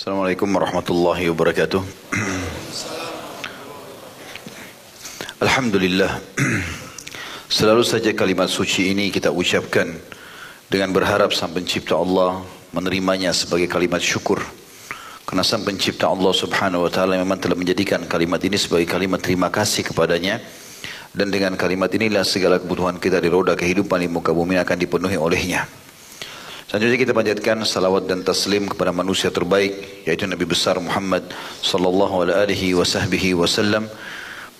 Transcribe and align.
Assalamualaikum 0.00 0.48
warahmatullahi 0.48 1.28
wabarakatuh. 1.28 1.84
Alhamdulillah. 5.44 6.24
Selalu 7.52 7.84
saja 7.84 8.08
kalimat 8.16 8.48
suci 8.48 8.96
ini 8.96 9.12
kita 9.12 9.28
ucapkan 9.28 9.92
dengan 10.72 10.96
berharap 10.96 11.36
Sang 11.36 11.52
Pencipta 11.52 12.00
Allah 12.00 12.40
menerimanya 12.72 13.28
sebagai 13.36 13.68
kalimat 13.68 14.00
syukur. 14.00 14.40
Karena 15.28 15.44
Sang 15.44 15.68
Pencipta 15.68 16.08
Allah 16.08 16.32
Subhanahu 16.32 16.88
wa 16.88 16.90
taala 16.96 17.20
memang 17.20 17.36
telah 17.36 17.60
menjadikan 17.60 18.00
kalimat 18.08 18.40
ini 18.40 18.56
sebagai 18.56 18.88
kalimat 18.88 19.20
terima 19.20 19.52
kasih 19.52 19.84
kepadanya. 19.84 20.40
Dan 21.12 21.28
dengan 21.28 21.60
kalimat 21.60 21.92
inilah 21.92 22.24
segala 22.24 22.56
kebutuhan 22.56 22.96
kita 22.96 23.20
di 23.20 23.28
roda 23.28 23.52
kehidupan 23.52 24.00
di 24.00 24.08
muka 24.08 24.32
bumi 24.32 24.56
akan 24.64 24.80
dipenuhi 24.80 25.20
olehnya. 25.20 25.68
Selanjutnya 26.70 27.02
kita 27.02 27.10
panjatkan 27.10 27.56
salawat 27.66 28.06
dan 28.06 28.22
taslim 28.22 28.70
kepada 28.70 28.94
manusia 28.94 29.26
terbaik 29.26 30.06
yaitu 30.06 30.22
Nabi 30.30 30.46
besar 30.46 30.78
Muhammad 30.78 31.26
sallallahu 31.66 32.22
alaihi 32.22 32.78
wasallam 32.78 33.90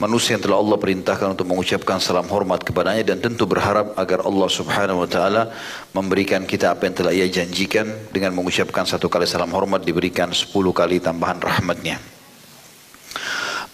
manusia 0.02 0.34
yang 0.34 0.42
telah 0.42 0.58
Allah 0.58 0.75
perintahkan 0.75 1.39
untuk 1.39 1.47
mengucapkan 1.47 2.02
salam 2.02 2.27
hormat 2.27 2.67
kepadanya 2.67 3.14
dan 3.14 3.22
tentu 3.22 3.47
berharap 3.47 3.94
agar 3.94 4.27
Allah 4.27 4.48
subhanahu 4.50 5.06
wa 5.06 5.08
ta'ala 5.08 5.55
memberikan 5.94 6.42
kita 6.50 6.75
apa 6.75 6.91
yang 6.91 6.98
telah 6.98 7.14
ia 7.14 7.30
janjikan 7.30 7.86
dengan 8.11 8.34
mengucapkan 8.34 8.83
satu 8.91 9.06
kali 9.06 9.30
salam 9.30 9.55
hormat 9.55 9.86
diberikan 9.86 10.34
sepuluh 10.34 10.74
kali 10.74 10.98
tambahan 10.98 11.39
rahmatnya. 11.39 12.02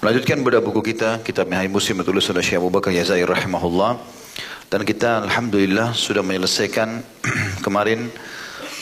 Melanjutkan 0.04 0.44
bedah 0.44 0.60
buku 0.60 0.92
kita, 0.92 1.24
kitab 1.24 1.48
Mihai 1.48 1.72
Muslim 1.72 2.04
ditulis 2.04 2.28
oleh 2.28 2.44
Syekh 2.44 2.60
Abu 2.60 2.68
Bakar 2.68 2.92
Yazai 2.92 3.24
rahimahullah. 3.24 4.25
Dan 4.66 4.82
kita 4.82 5.22
Alhamdulillah 5.22 5.94
sudah 5.94 6.26
menyelesaikan 6.26 6.98
kemarin 7.64 8.10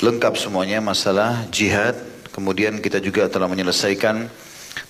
lengkap 0.00 0.34
semuanya 0.40 0.80
masalah 0.80 1.44
jihad. 1.52 1.92
Kemudian 2.32 2.80
kita 2.80 2.98
juga 3.04 3.28
telah 3.28 3.46
menyelesaikan 3.46 4.26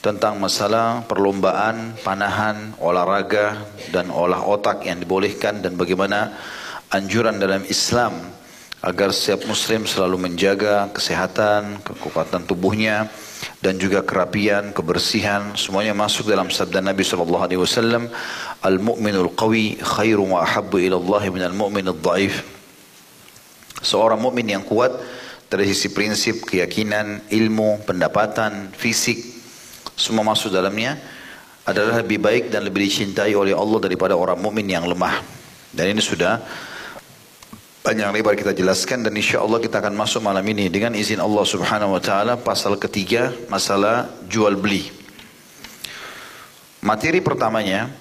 tentang 0.01 0.41
masalah 0.41 1.05
perlombaan, 1.05 1.99
panahan, 2.01 2.73
olahraga 2.81 3.59
dan 3.93 4.09
olah 4.09 4.41
otak 4.47 4.87
yang 4.87 5.03
dibolehkan 5.03 5.61
dan 5.61 5.77
bagaimana 5.77 6.33
anjuran 6.89 7.37
dalam 7.43 7.67
Islam 7.67 8.15
agar 8.85 9.17
setiap 9.17 9.49
muslim 9.49 9.89
selalu 9.89 10.29
menjaga 10.29 10.93
kesehatan, 10.93 11.81
kekuatan 11.81 12.45
tubuhnya 12.45 13.09
dan 13.65 13.81
juga 13.81 14.05
kerapian, 14.05 14.77
kebersihan 14.77 15.57
semuanya 15.57 15.97
masuk 15.97 16.29
dalam 16.29 16.53
sabda 16.53 16.85
Nabi 16.85 17.01
sallallahu 17.01 17.45
alaihi 17.49 17.61
wasallam 17.65 18.13
al-mu'minul 18.61 19.33
qawi 19.33 19.81
khairu 19.81 20.29
wa 20.37 20.45
ahabbu 20.45 20.85
ila 20.85 21.01
Allah 21.01 21.23
min 21.33 21.43
al-mu'minid 21.49 21.97
dhaif 22.05 22.45
seorang 23.81 24.21
mukmin 24.21 24.49
yang 24.49 24.65
kuat 24.65 24.93
dari 25.49 25.69
sisi 25.71 25.93
prinsip, 25.93 26.45
keyakinan, 26.49 27.29
ilmu, 27.29 27.85
pendapatan, 27.85 28.73
fisik 28.75 29.21
semua 29.95 30.27
masuk 30.27 30.51
dalamnya 30.51 30.99
adalah 31.65 32.03
lebih 32.03 32.19
baik 32.19 32.51
dan 32.51 32.67
lebih 32.67 32.85
dicintai 32.85 33.33
oleh 33.33 33.55
Allah 33.55 33.79
daripada 33.81 34.19
orang 34.19 34.41
mukmin 34.41 34.67
yang 34.67 34.85
lemah. 34.85 35.23
Dan 35.71 35.95
ini 35.95 36.03
sudah 36.03 36.43
panjang 37.85 38.17
lebar 38.17 38.33
kita 38.33 38.57
jelaskan 38.57 39.05
dan 39.05 39.13
insya 39.13 39.45
Allah 39.45 39.61
kita 39.61 39.77
akan 39.77 39.93
masuk 39.93 40.25
malam 40.25 40.41
ini 40.49 40.73
dengan 40.73 40.97
izin 40.97 41.21
Allah 41.21 41.45
subhanahu 41.45 41.93
wa 41.93 42.01
ta'ala 42.01 42.41
pasal 42.41 42.81
ketiga 42.81 43.29
masalah 43.53 44.09
jual 44.25 44.57
beli. 44.57 44.89
Materi 46.81 47.21
pertamanya 47.21 47.93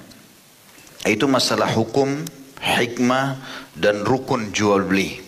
itu 1.03 1.27
masalah 1.27 1.67
hukum 1.75 2.23
hikmah 2.63 3.43
dan 3.75 4.07
rukun 4.07 4.55
jual 4.55 4.87
beli. 4.87 5.19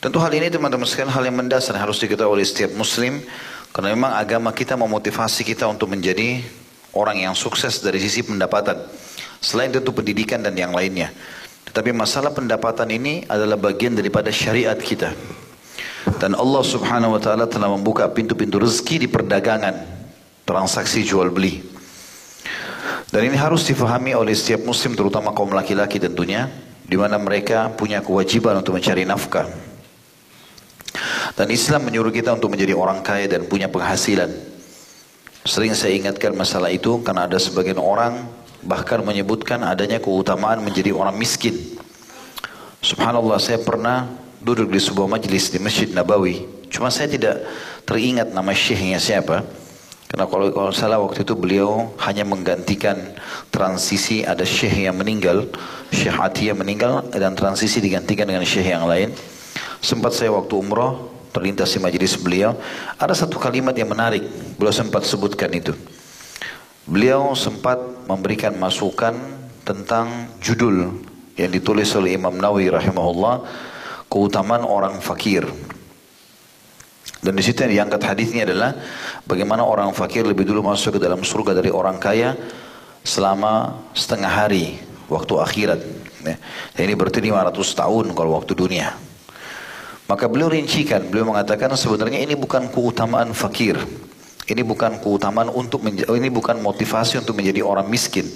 Tentu 0.00 0.16
hal 0.24 0.32
ini 0.32 0.48
teman-teman 0.48 0.88
sekalian 0.88 1.12
hal 1.12 1.28
yang 1.28 1.36
mendasar 1.36 1.76
harus 1.76 2.00
diketahui 2.00 2.40
oleh 2.40 2.48
setiap 2.48 2.72
muslim 2.72 3.20
karena 3.76 3.92
memang 3.92 4.16
agama 4.16 4.56
kita 4.56 4.72
memotivasi 4.72 5.44
kita 5.44 5.68
untuk 5.68 5.92
menjadi 5.92 6.40
orang 6.96 7.28
yang 7.28 7.36
sukses 7.36 7.84
dari 7.84 8.00
sisi 8.00 8.24
pendapatan 8.24 8.80
selain 9.44 9.68
tentu 9.68 9.92
pendidikan 9.92 10.40
dan 10.40 10.56
yang 10.56 10.72
lainnya 10.72 11.12
tapi 11.70 11.90
masalah 11.94 12.34
pendapatan 12.34 12.90
ini 12.92 13.24
adalah 13.24 13.56
bagian 13.56 13.96
daripada 13.96 14.28
syariat 14.28 14.76
kita. 14.76 15.14
Dan 16.20 16.36
Allah 16.36 16.60
subhanahu 16.60 17.16
wa 17.16 17.20
ta'ala 17.20 17.48
telah 17.48 17.72
membuka 17.72 18.04
pintu-pintu 18.12 18.60
rezeki 18.60 19.04
di 19.04 19.08
perdagangan. 19.08 19.96
Transaksi 20.44 21.00
jual 21.00 21.32
beli. 21.32 21.64
Dan 23.08 23.30
ini 23.30 23.38
harus 23.40 23.64
difahami 23.64 24.12
oleh 24.12 24.36
setiap 24.36 24.68
muslim 24.68 24.92
terutama 24.92 25.32
kaum 25.32 25.50
laki-laki 25.54 25.96
tentunya. 25.96 26.50
di 26.84 27.00
mana 27.00 27.16
mereka 27.16 27.72
punya 27.72 28.04
kewajiban 28.04 28.60
untuk 28.60 28.76
mencari 28.76 29.08
nafkah. 29.08 29.48
Dan 31.32 31.48
Islam 31.48 31.88
menyuruh 31.88 32.12
kita 32.12 32.36
untuk 32.36 32.52
menjadi 32.52 32.76
orang 32.76 33.00
kaya 33.00 33.24
dan 33.24 33.48
punya 33.48 33.72
penghasilan. 33.72 34.28
Sering 35.48 35.72
saya 35.72 35.96
ingatkan 35.96 36.36
masalah 36.36 36.68
itu 36.68 37.00
karena 37.00 37.24
ada 37.24 37.40
sebagian 37.40 37.80
orang 37.80 38.28
bahkan 38.64 39.04
menyebutkan 39.04 39.60
adanya 39.62 40.00
keutamaan 40.00 40.64
menjadi 40.64 40.90
orang 40.96 41.14
miskin. 41.14 41.54
Subhanallah 42.84 43.40
saya 43.40 43.60
pernah 43.60 44.08
duduk 44.44 44.68
di 44.68 44.80
sebuah 44.80 45.08
majlis 45.08 45.52
di 45.52 45.58
Masjid 45.60 45.88
Nabawi. 45.88 46.44
Cuma 46.68 46.92
saya 46.92 47.08
tidak 47.08 47.44
teringat 47.88 48.32
nama 48.32 48.52
syekhnya 48.52 49.00
siapa. 49.00 49.40
Karena 50.04 50.30
kalau, 50.30 50.46
kalau 50.52 50.70
salah 50.70 51.00
waktu 51.00 51.26
itu 51.26 51.34
beliau 51.34 51.90
hanya 52.04 52.22
menggantikan 52.22 53.16
transisi 53.50 54.22
ada 54.22 54.46
syekh 54.46 54.86
yang 54.86 54.94
meninggal, 54.94 55.48
syekh 55.90 56.14
Atiyah 56.14 56.54
meninggal 56.54 57.08
dan 57.10 57.34
transisi 57.34 57.82
digantikan 57.82 58.28
dengan 58.28 58.46
syekh 58.46 58.68
yang 58.68 58.86
lain. 58.86 59.10
Sempat 59.82 60.14
saya 60.14 60.30
waktu 60.30 60.54
umrah 60.54 60.94
terlintas 61.34 61.74
di 61.74 61.82
majlis 61.82 62.14
beliau, 62.14 62.54
ada 62.94 63.10
satu 63.10 63.42
kalimat 63.42 63.74
yang 63.74 63.90
menarik. 63.90 64.22
Beliau 64.54 64.70
sempat 64.70 65.02
sebutkan 65.02 65.50
itu. 65.50 65.74
Beliau 66.84 67.32
sempat 67.32 67.80
memberikan 68.04 68.52
masukan 68.60 69.16
tentang 69.64 70.28
judul 70.44 70.92
yang 71.34 71.48
ditulis 71.48 71.88
oleh 71.96 72.20
Imam 72.20 72.36
Nawawi 72.36 72.68
rahimahullah 72.68 73.40
keutamaan 74.12 74.62
orang 74.68 75.00
fakir. 75.00 75.48
Dan 77.24 77.32
di 77.32 77.40
situ 77.40 77.64
yang 77.64 77.88
diangkat 77.88 78.04
hadisnya 78.04 78.44
adalah 78.44 78.76
bagaimana 79.24 79.64
orang 79.64 79.96
fakir 79.96 80.28
lebih 80.28 80.44
dulu 80.44 80.60
masuk 80.60 81.00
ke 81.00 81.00
dalam 81.00 81.24
surga 81.24 81.56
dari 81.56 81.72
orang 81.72 81.96
kaya 81.96 82.36
selama 83.00 83.80
setengah 83.96 84.28
hari 84.28 84.76
waktu 85.08 85.32
akhirat. 85.40 85.80
Ya. 86.24 86.36
ini 86.84 86.96
berarti 86.96 87.20
500 87.24 87.80
tahun 87.80 88.04
kalau 88.12 88.36
waktu 88.36 88.52
dunia. 88.52 88.92
Maka 90.04 90.28
beliau 90.28 90.52
rincikan, 90.52 91.00
beliau 91.08 91.32
mengatakan 91.32 91.72
sebenarnya 91.80 92.20
ini 92.20 92.36
bukan 92.36 92.68
keutamaan 92.68 93.32
fakir. 93.32 93.80
Ini 94.44 94.60
bukan 94.60 95.00
keutamaan 95.00 95.48
untuk 95.48 95.80
ini 95.88 96.28
bukan 96.28 96.60
motivasi 96.60 97.16
untuk 97.20 97.40
menjadi 97.40 97.64
orang 97.64 97.88
miskin. 97.88 98.28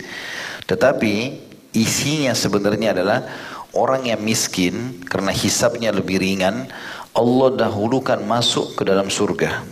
Tetapi 0.65 1.37
isinya 1.77 2.33
sebenarnya 2.33 2.97
adalah 2.97 3.29
orang 3.77 4.09
yang 4.09 4.21
miskin 4.25 5.05
karena 5.05 5.33
hisapnya 5.37 5.93
lebih 5.93 6.17
ringan, 6.17 6.69
Allah 7.13 7.49
dahulukan 7.69 8.25
masuk 8.25 8.81
ke 8.81 8.83
dalam 8.89 9.13
surga. 9.13 9.65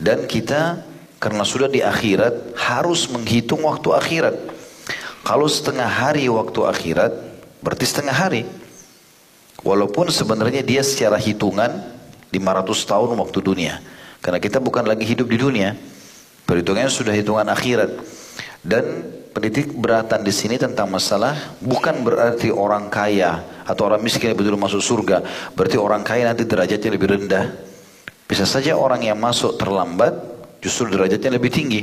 Dan 0.00 0.24
kita 0.24 0.88
karena 1.20 1.44
sudah 1.44 1.68
di 1.68 1.84
akhirat 1.84 2.56
harus 2.56 3.06
menghitung 3.12 3.68
waktu 3.68 3.92
akhirat. 3.92 4.36
Kalau 5.22 5.46
setengah 5.46 5.86
hari 5.86 6.26
waktu 6.32 6.60
akhirat 6.66 7.12
berarti 7.62 7.84
setengah 7.86 8.16
hari. 8.16 8.42
Walaupun 9.62 10.10
sebenarnya 10.10 10.66
dia 10.66 10.82
secara 10.82 11.14
hitungan 11.20 11.70
500 12.34 12.90
tahun 12.90 13.14
waktu 13.14 13.38
dunia. 13.38 13.78
Karena 14.22 14.38
kita 14.38 14.62
bukan 14.62 14.86
lagi 14.86 15.02
hidup 15.02 15.26
di 15.26 15.34
dunia. 15.34 15.74
Perhitungannya 16.46 16.86
sudah 16.86 17.10
hitungan 17.10 17.50
akhirat. 17.50 17.90
Dan 18.62 19.10
pendidik 19.34 19.74
beratan 19.74 20.22
di 20.22 20.30
sini 20.30 20.54
tentang 20.54 20.86
masalah 20.86 21.34
bukan 21.58 22.06
berarti 22.06 22.54
orang 22.54 22.86
kaya 22.86 23.42
atau 23.66 23.90
orang 23.90 23.98
miskin 23.98 24.30
yang 24.30 24.38
betul 24.38 24.54
masuk 24.54 24.78
surga. 24.78 25.26
Berarti 25.58 25.74
orang 25.74 26.06
kaya 26.06 26.30
nanti 26.30 26.46
derajatnya 26.46 26.94
lebih 26.94 27.18
rendah. 27.18 27.50
Bisa 28.30 28.46
saja 28.46 28.78
orang 28.78 29.02
yang 29.02 29.18
masuk 29.18 29.58
terlambat 29.58 30.14
justru 30.62 30.86
derajatnya 30.86 31.34
lebih 31.34 31.50
tinggi. 31.50 31.82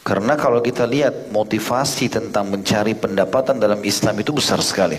Karena 0.00 0.40
kalau 0.40 0.64
kita 0.64 0.88
lihat 0.88 1.28
motivasi 1.28 2.08
tentang 2.08 2.48
mencari 2.48 2.96
pendapatan 2.96 3.60
dalam 3.60 3.84
Islam 3.84 4.16
itu 4.20 4.32
besar 4.32 4.64
sekali. 4.64 4.96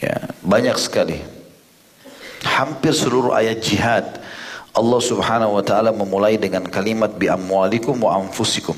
Ya, 0.00 0.28
banyak 0.44 0.76
sekali. 0.76 1.20
Hampir 2.44 2.92
seluruh 2.92 3.32
ayat 3.32 3.60
jihad 3.64 4.23
Allah 4.74 5.00
subhanahu 5.00 5.54
wa 5.54 5.62
ta'ala 5.62 5.94
memulai 5.94 6.34
dengan 6.34 6.66
kalimat 6.66 7.14
bi 7.14 7.30
amwalikum 7.30 7.94
wa 7.94 8.18
anfusikum. 8.18 8.74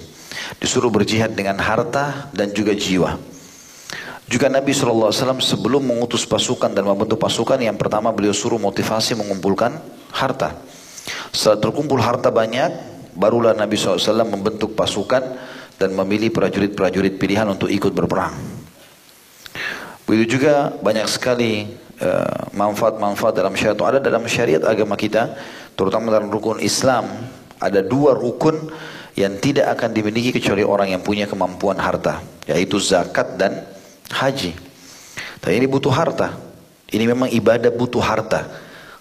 Disuruh 0.61 0.93
berjihad 0.93 1.33
dengan 1.33 1.57
harta 1.57 2.29
dan 2.37 2.53
juga 2.53 2.77
jiwa. 2.77 3.17
Juga 4.29 4.53
Nabi 4.53 4.77
SAW 4.77 5.09
sebelum 5.41 5.87
mengutus 5.87 6.29
pasukan 6.29 6.69
dan 6.69 6.85
membentuk 6.85 7.17
pasukan 7.17 7.57
yang 7.57 7.81
pertama 7.81 8.13
beliau 8.13 8.37
suruh 8.37 8.61
motivasi 8.61 9.17
mengumpulkan 9.17 9.73
harta. 10.13 10.59
Setelah 11.33 11.65
terkumpul 11.65 12.03
harta 12.03 12.29
banyak, 12.29 12.75
barulah 13.17 13.57
Nabi 13.57 13.81
SAW 13.81 14.27
membentuk 14.29 14.77
pasukan 14.77 15.23
dan 15.81 15.91
memilih 15.97 16.29
prajurit-prajurit 16.29 17.17
pilihan 17.17 17.49
untuk 17.49 17.73
ikut 17.73 17.97
berperang. 17.97 18.37
Begitu 20.05 20.39
juga 20.39 20.75
banyak 20.77 21.07
sekali 21.09 21.67
eh, 21.99 22.41
manfaat-manfaat 22.55 23.33
uh, 23.35 23.39
dalam 23.43 23.55
syariat 23.59 23.81
ada 23.95 23.99
dalam 23.99 24.23
syariat 24.31 24.63
agama 24.63 24.95
kita 24.95 25.35
terutama 25.77 26.11
dalam 26.11 26.33
rukun 26.33 26.59
Islam, 26.59 27.07
ada 27.61 27.85
dua 27.85 28.17
rukun 28.17 28.57
yang 29.17 29.37
tidak 29.41 29.77
akan 29.79 29.97
dimiliki 29.97 30.33
kecuali 30.33 30.61
orang 30.61 30.93
yang 30.93 31.01
punya 31.01 31.25
kemampuan 31.25 31.81
harta, 31.81 32.21
yaitu 32.45 32.77
zakat 32.77 33.37
dan 33.41 33.65
haji. 34.13 34.53
Tapi 35.41 35.53
ini 35.57 35.69
butuh 35.69 35.93
harta. 35.93 36.37
Ini 36.91 37.05
memang 37.09 37.33
ibadah 37.33 37.73
butuh 37.73 38.03
harta. 38.03 38.45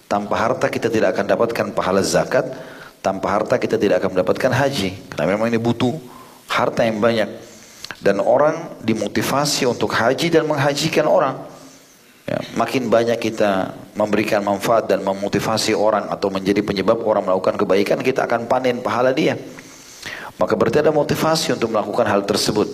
Tanpa 0.06 0.38
harta 0.38 0.70
kita 0.70 0.86
tidak 0.86 1.18
akan 1.18 1.26
dapatkan 1.26 1.66
pahala 1.74 2.00
zakat, 2.00 2.46
tanpa 3.02 3.26
harta 3.34 3.58
kita 3.58 3.76
tidak 3.76 4.00
akan 4.00 4.16
mendapatkan 4.16 4.52
haji. 4.54 4.94
Karena 5.10 5.36
memang 5.36 5.50
ini 5.50 5.58
butuh 5.58 5.94
harta 6.46 6.86
yang 6.86 7.02
banyak. 7.02 7.28
Dan 8.00 8.22
orang 8.22 8.78
dimotivasi 8.86 9.66
untuk 9.66 9.92
haji 9.92 10.30
dan 10.30 10.46
menghajikan 10.46 11.04
orang. 11.08 11.55
Ya, 12.26 12.42
makin 12.58 12.90
banyak 12.90 13.22
kita 13.22 13.70
memberikan 13.94 14.42
manfaat 14.42 14.90
dan 14.90 14.98
memotivasi 15.06 15.78
orang 15.78 16.10
atau 16.10 16.26
menjadi 16.26 16.58
penyebab 16.58 16.98
orang 17.06 17.22
melakukan 17.22 17.54
kebaikan, 17.54 18.02
kita 18.02 18.26
akan 18.26 18.50
panen 18.50 18.82
pahala 18.82 19.14
dia. 19.14 19.38
Maka 20.34 20.58
berarti 20.58 20.82
ada 20.82 20.90
motivasi 20.90 21.54
untuk 21.54 21.70
melakukan 21.70 22.02
hal 22.02 22.26
tersebut. 22.26 22.66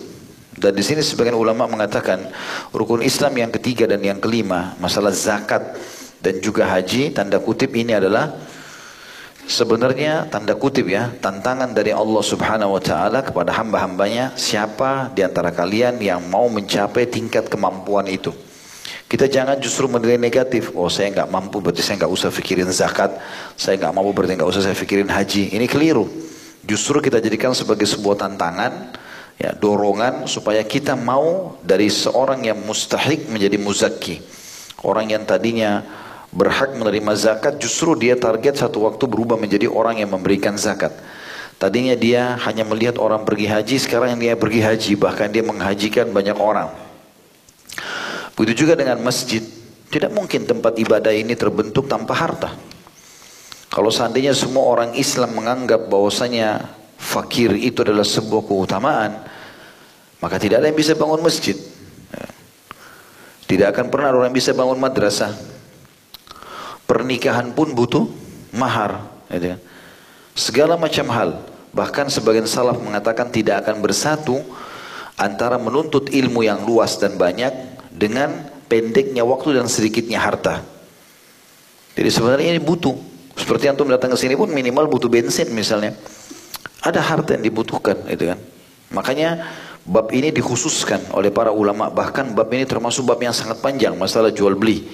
Dan 0.56 0.72
di 0.72 0.80
sini 0.80 1.04
sebagian 1.04 1.36
ulama 1.36 1.68
mengatakan 1.68 2.32
rukun 2.72 3.04
Islam 3.04 3.36
yang 3.36 3.52
ketiga 3.52 3.84
dan 3.84 4.00
yang 4.00 4.16
kelima, 4.24 4.72
masalah 4.80 5.12
zakat 5.12 5.76
dan 6.24 6.40
juga 6.40 6.64
haji, 6.64 7.12
tanda 7.12 7.36
kutip 7.36 7.76
ini 7.76 7.92
adalah 7.92 8.32
Sebenarnya 9.42 10.30
tanda 10.30 10.54
kutip 10.54 10.86
ya, 10.86 11.10
tantangan 11.18 11.74
dari 11.74 11.90
Allah 11.90 12.22
subhanahu 12.22 12.78
wa 12.78 12.82
ta'ala 12.82 13.26
kepada 13.26 13.50
hamba-hambanya, 13.50 14.38
siapa 14.38 15.10
di 15.10 15.26
antara 15.26 15.50
kalian 15.50 15.98
yang 15.98 16.22
mau 16.30 16.46
mencapai 16.46 17.10
tingkat 17.10 17.50
kemampuan 17.50 18.06
itu. 18.06 18.30
Kita 19.12 19.28
jangan 19.28 19.60
justru 19.60 19.84
menilai 19.92 20.16
negatif. 20.16 20.72
Oh 20.72 20.88
saya 20.88 21.12
nggak 21.12 21.28
mampu 21.28 21.60
berarti 21.60 21.84
saya 21.84 22.00
nggak 22.00 22.12
usah 22.16 22.32
pikirin 22.32 22.72
zakat. 22.72 23.12
Saya 23.60 23.76
nggak 23.76 23.92
mampu 23.92 24.08
berarti 24.16 24.40
nggak 24.40 24.48
usah 24.48 24.64
saya 24.64 24.72
pikirin 24.72 25.12
haji. 25.12 25.52
Ini 25.52 25.68
keliru. 25.68 26.08
Justru 26.64 26.96
kita 27.04 27.20
jadikan 27.20 27.52
sebagai 27.52 27.84
sebuah 27.84 28.24
tantangan, 28.24 28.96
ya 29.36 29.52
dorongan 29.52 30.24
supaya 30.24 30.64
kita 30.64 30.96
mau 30.96 31.60
dari 31.60 31.92
seorang 31.92 32.40
yang 32.40 32.64
mustahik 32.64 33.28
menjadi 33.28 33.60
muzaki. 33.60 34.24
Orang 34.80 35.12
yang 35.12 35.28
tadinya 35.28 35.84
berhak 36.32 36.72
menerima 36.72 37.12
zakat 37.12 37.60
justru 37.60 37.92
dia 37.92 38.16
target 38.16 38.64
satu 38.64 38.88
waktu 38.88 39.04
berubah 39.04 39.36
menjadi 39.36 39.68
orang 39.68 40.00
yang 40.00 40.08
memberikan 40.08 40.56
zakat. 40.56 40.96
Tadinya 41.60 41.92
dia 41.92 42.40
hanya 42.48 42.64
melihat 42.64 42.96
orang 42.96 43.28
pergi 43.28 43.44
haji, 43.44 43.76
sekarang 43.76 44.16
dia 44.16 44.40
pergi 44.40 44.64
haji, 44.64 44.92
bahkan 44.96 45.28
dia 45.28 45.44
menghajikan 45.44 46.08
banyak 46.08 46.40
orang. 46.40 46.81
Begitu 48.36 48.64
juga 48.66 48.74
dengan 48.78 49.00
masjid. 49.04 49.42
Tidak 49.92 50.08
mungkin 50.08 50.48
tempat 50.48 50.80
ibadah 50.80 51.12
ini 51.12 51.36
terbentuk 51.36 51.84
tanpa 51.84 52.16
harta. 52.16 52.50
Kalau 53.68 53.88
seandainya 53.92 54.32
semua 54.32 54.68
orang 54.68 54.96
Islam 54.96 55.36
menganggap 55.36 55.88
bahwasanya 55.88 56.64
fakir 56.96 57.52
itu 57.56 57.84
adalah 57.84 58.04
sebuah 58.04 58.44
keutamaan, 58.44 59.20
maka 60.20 60.36
tidak 60.40 60.64
ada 60.64 60.68
yang 60.72 60.76
bisa 60.76 60.96
bangun 60.96 61.20
masjid. 61.20 61.56
Tidak 63.48 63.68
akan 63.68 63.92
pernah 63.92 64.16
orang 64.16 64.32
bisa 64.32 64.56
bangun 64.56 64.80
madrasah. 64.80 65.36
Pernikahan 66.88 67.52
pun 67.52 67.76
butuh 67.76 68.08
mahar. 68.56 69.04
Gitu 69.28 69.56
kan. 69.56 69.60
Segala 70.32 70.74
macam 70.80 71.06
hal. 71.12 71.30
Bahkan 71.72 72.08
sebagian 72.08 72.48
salaf 72.48 72.80
mengatakan 72.80 73.28
tidak 73.28 73.64
akan 73.64 73.80
bersatu 73.84 74.40
antara 75.20 75.60
menuntut 75.60 76.08
ilmu 76.12 76.44
yang 76.44 76.64
luas 76.64 76.96
dan 76.96 77.16
banyak 77.16 77.71
dengan 77.92 78.48
pendeknya 78.66 79.22
waktu 79.22 79.60
dan 79.60 79.68
sedikitnya 79.68 80.16
harta. 80.16 80.64
Jadi 81.92 82.08
sebenarnya 82.08 82.56
ini 82.56 82.62
butuh. 82.62 82.96
Seperti 83.36 83.68
antum 83.68 83.88
datang 83.88 84.12
ke 84.12 84.18
sini 84.20 84.36
pun 84.36 84.48
minimal 84.48 84.88
butuh 84.88 85.08
bensin 85.12 85.48
misalnya. 85.52 85.96
Ada 86.82 86.98
harta 86.98 87.38
yang 87.38 87.44
dibutuhkan, 87.46 87.94
gitu 88.10 88.32
kan. 88.32 88.38
Makanya 88.90 89.46
bab 89.86 90.10
ini 90.10 90.34
dikhususkan 90.34 91.14
oleh 91.14 91.30
para 91.30 91.54
ulama. 91.54 91.88
Bahkan 91.92 92.34
bab 92.34 92.50
ini 92.50 92.66
termasuk 92.66 93.06
bab 93.06 93.20
yang 93.22 93.32
sangat 93.32 93.62
panjang, 93.62 93.94
masalah 93.94 94.34
jual 94.34 94.56
beli. 94.58 94.88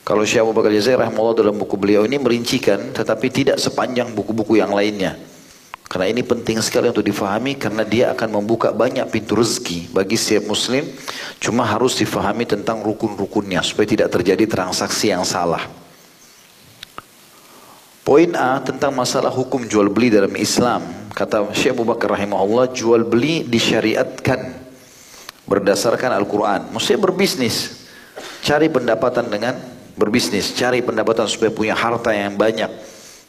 Kalau 0.00 0.26
Syekh 0.26 0.42
Abu 0.42 0.56
Bakar 0.56 0.74
Jazair 0.74 0.98
dalam 0.98 1.54
buku 1.54 1.78
beliau 1.78 2.02
ini 2.02 2.18
merincikan 2.18 2.90
tetapi 2.90 3.30
tidak 3.30 3.62
sepanjang 3.62 4.10
buku-buku 4.10 4.58
yang 4.58 4.74
lainnya. 4.74 5.14
Karena 5.90 6.06
ini 6.06 6.22
penting 6.22 6.62
sekali 6.62 6.86
untuk 6.86 7.02
difahami 7.02 7.58
karena 7.58 7.82
dia 7.82 8.14
akan 8.14 8.38
membuka 8.38 8.70
banyak 8.70 9.10
pintu 9.10 9.34
rezeki 9.34 9.90
bagi 9.90 10.14
setiap 10.14 10.46
muslim. 10.46 10.86
Cuma 11.42 11.66
harus 11.66 11.98
difahami 11.98 12.46
tentang 12.46 12.78
rukun-rukunnya 12.86 13.58
supaya 13.66 13.90
tidak 13.90 14.14
terjadi 14.14 14.46
transaksi 14.46 15.10
yang 15.10 15.26
salah. 15.26 15.66
Poin 18.06 18.30
A 18.38 18.62
tentang 18.62 18.94
masalah 18.94 19.34
hukum 19.34 19.66
jual 19.66 19.90
beli 19.90 20.14
dalam 20.14 20.30
Islam. 20.38 21.10
Kata 21.10 21.50
Syekh 21.50 21.74
Abu 21.74 21.82
Bakar 21.82 22.14
rahimahullah 22.14 22.70
jual 22.70 23.02
beli 23.02 23.42
disyariatkan 23.42 24.46
berdasarkan 25.50 26.14
Al-Quran. 26.14 26.70
Maksudnya 26.70 27.02
berbisnis. 27.02 27.82
Cari 28.46 28.70
pendapatan 28.70 29.26
dengan 29.26 29.58
berbisnis, 29.98 30.54
cari 30.54 30.86
pendapatan 30.86 31.26
supaya 31.26 31.50
punya 31.50 31.74
harta 31.74 32.14
yang 32.14 32.38
banyak. 32.38 32.70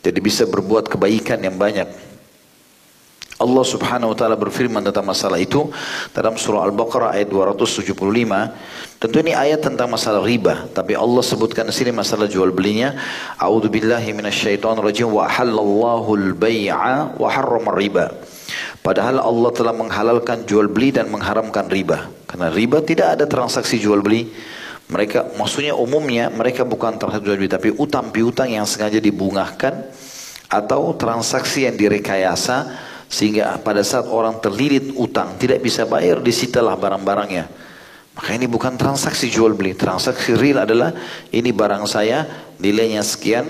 Jadi 0.06 0.20
bisa 0.22 0.46
berbuat 0.46 0.86
kebaikan 0.94 1.42
yang 1.42 1.58
banyak. 1.58 2.11
Allah 3.42 3.66
subhanahu 3.66 4.14
wa 4.14 4.18
ta'ala 4.18 4.38
berfirman 4.38 4.86
tentang 4.86 5.10
masalah 5.10 5.42
itu 5.42 5.74
dalam 6.14 6.38
surah 6.38 6.70
Al-Baqarah 6.70 7.18
ayat 7.18 7.34
275. 7.34 7.98
Tentu 9.02 9.18
ini 9.18 9.34
ayat 9.34 9.66
tentang 9.66 9.90
masalah 9.90 10.22
riba. 10.22 10.70
Tapi 10.70 10.94
Allah 10.94 11.26
sebutkan 11.26 11.66
di 11.66 11.74
sini 11.74 11.90
masalah 11.90 12.30
jual 12.30 12.54
belinya. 12.54 12.94
A'udhu 13.42 13.74
billahi 13.74 14.14
minasyaitonirrajim 14.14 15.10
wa 15.10 15.26
halallahu 15.26 16.14
al-bay'a 16.14 17.18
wa 17.18 17.28
harrama 17.34 17.74
riba. 17.74 18.14
Padahal 18.86 19.18
Allah 19.22 19.50
telah 19.58 19.74
menghalalkan 19.74 20.46
jual 20.46 20.70
beli 20.70 20.94
dan 20.94 21.10
mengharamkan 21.10 21.66
riba. 21.66 22.14
Karena 22.30 22.54
riba 22.54 22.86
tidak 22.86 23.18
ada 23.18 23.26
transaksi 23.26 23.82
jual 23.82 24.06
beli. 24.06 24.30
Mereka 24.92 25.40
maksudnya 25.40 25.74
umumnya 25.74 26.30
mereka 26.30 26.68
bukan 26.68 27.00
transaksi 27.00 27.26
jual 27.26 27.40
beli 27.40 27.50
tapi 27.50 27.72
utang 27.74 28.12
piutang 28.12 28.52
yang 28.52 28.68
sengaja 28.68 29.00
dibungahkan 29.00 29.88
atau 30.52 30.92
transaksi 31.00 31.64
yang 31.64 31.80
direkayasa 31.80 32.91
sehingga 33.12 33.60
pada 33.60 33.84
saat 33.84 34.08
orang 34.08 34.40
terlilit 34.40 34.96
utang 34.96 35.36
tidak 35.36 35.60
bisa 35.60 35.84
bayar 35.84 36.24
disitalah 36.24 36.80
barang-barangnya. 36.80 37.46
Maka 38.16 38.30
ini 38.32 38.48
bukan 38.48 38.80
transaksi 38.80 39.28
jual 39.28 39.52
beli. 39.52 39.76
Transaksi 39.76 40.32
real 40.40 40.64
adalah 40.64 40.96
ini 41.36 41.52
barang 41.52 41.84
saya 41.92 42.24
nilainya 42.64 43.04
sekian, 43.04 43.44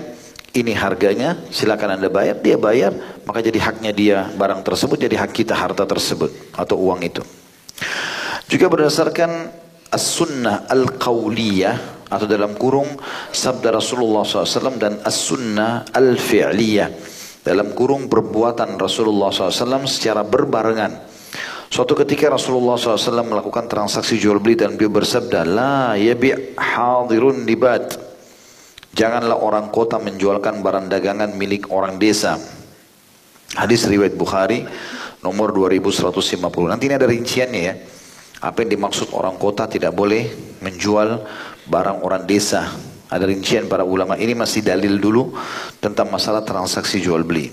ini 0.50 0.74
harganya, 0.74 1.38
silakan 1.54 1.94
anda 1.94 2.10
bayar, 2.10 2.42
dia 2.42 2.58
bayar, 2.58 2.90
maka 3.22 3.38
jadi 3.38 3.62
haknya 3.62 3.92
dia 3.94 4.18
barang 4.34 4.66
tersebut, 4.66 4.98
jadi 4.98 5.14
hak 5.22 5.30
kita 5.30 5.54
harta 5.54 5.86
tersebut 5.86 6.34
atau 6.58 6.82
uang 6.82 7.00
itu. 7.06 7.22
Juga 8.50 8.66
berdasarkan 8.66 9.48
as-sunnah 9.94 10.66
al-qawliyah 10.66 12.06
atau 12.10 12.26
dalam 12.28 12.52
kurung 12.58 12.98
sabda 13.32 13.72
Rasulullah 13.72 14.26
SAW 14.26 14.76
dan 14.76 15.00
as-sunnah 15.06 15.88
al-fi'liyah 15.94 17.11
dalam 17.42 17.74
kurung 17.74 18.06
perbuatan 18.06 18.78
Rasulullah 18.78 19.34
SAW 19.34 19.86
secara 19.90 20.22
berbarengan. 20.22 21.10
Suatu 21.72 21.96
ketika 21.96 22.28
Rasulullah 22.28 22.76
SAW 22.76 23.24
melakukan 23.24 23.64
transaksi 23.66 24.20
jual 24.20 24.38
beli 24.38 24.60
dan 24.60 24.76
beliau 24.76 24.92
bersabda, 24.92 25.40
La 25.48 25.98
yabi' 25.98 26.54
hadirun 26.54 27.48
dibat. 27.48 27.96
Janganlah 28.92 29.40
orang 29.40 29.72
kota 29.72 29.96
menjualkan 29.96 30.60
barang 30.60 30.92
dagangan 30.92 31.32
milik 31.32 31.72
orang 31.72 31.96
desa. 31.96 32.36
Hadis 33.56 33.88
riwayat 33.88 34.12
Bukhari 34.20 34.68
nomor 35.24 35.56
2150. 35.56 36.68
Nanti 36.68 36.92
ini 36.92 36.94
ada 37.00 37.08
rinciannya 37.08 37.62
ya. 37.64 37.74
Apa 38.44 38.68
yang 38.68 38.76
dimaksud 38.76 39.16
orang 39.16 39.40
kota 39.40 39.64
tidak 39.64 39.96
boleh 39.96 40.28
menjual 40.60 41.24
barang 41.72 42.04
orang 42.04 42.28
desa. 42.28 42.68
Ada 43.12 43.28
rincian 43.28 43.68
para 43.68 43.84
ulama. 43.84 44.16
Ini 44.16 44.32
masih 44.32 44.64
dalil 44.64 44.96
dulu 44.96 45.36
tentang 45.84 46.08
masalah 46.08 46.40
transaksi 46.40 46.96
jual 46.96 47.20
beli. 47.20 47.52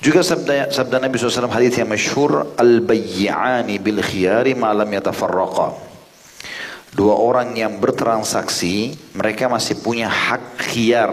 Juga 0.00 0.24
sabda, 0.24 0.72
sabda 0.72 0.96
Nabi 0.96 1.20
SAW 1.20 1.52
hadis 1.52 1.76
yang 1.76 1.92
masyhur 1.92 2.56
al-bayyi'ani 2.56 3.76
bil 3.76 4.00
khiyari 4.00 4.56
malam 4.56 4.88
yatafarraqa. 4.88 5.76
Dua 6.96 7.12
orang 7.20 7.52
yang 7.52 7.76
bertransaksi, 7.76 8.96
mereka 9.12 9.52
masih 9.52 9.76
punya 9.84 10.08
hak 10.08 10.56
khiyar. 10.72 11.12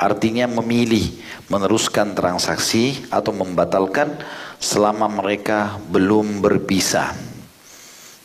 Artinya 0.00 0.48
memilih 0.48 1.20
meneruskan 1.52 2.16
transaksi 2.16 2.96
atau 3.12 3.34
membatalkan 3.36 4.16
selama 4.56 5.10
mereka 5.10 5.76
belum 5.92 6.40
berpisah. 6.40 7.27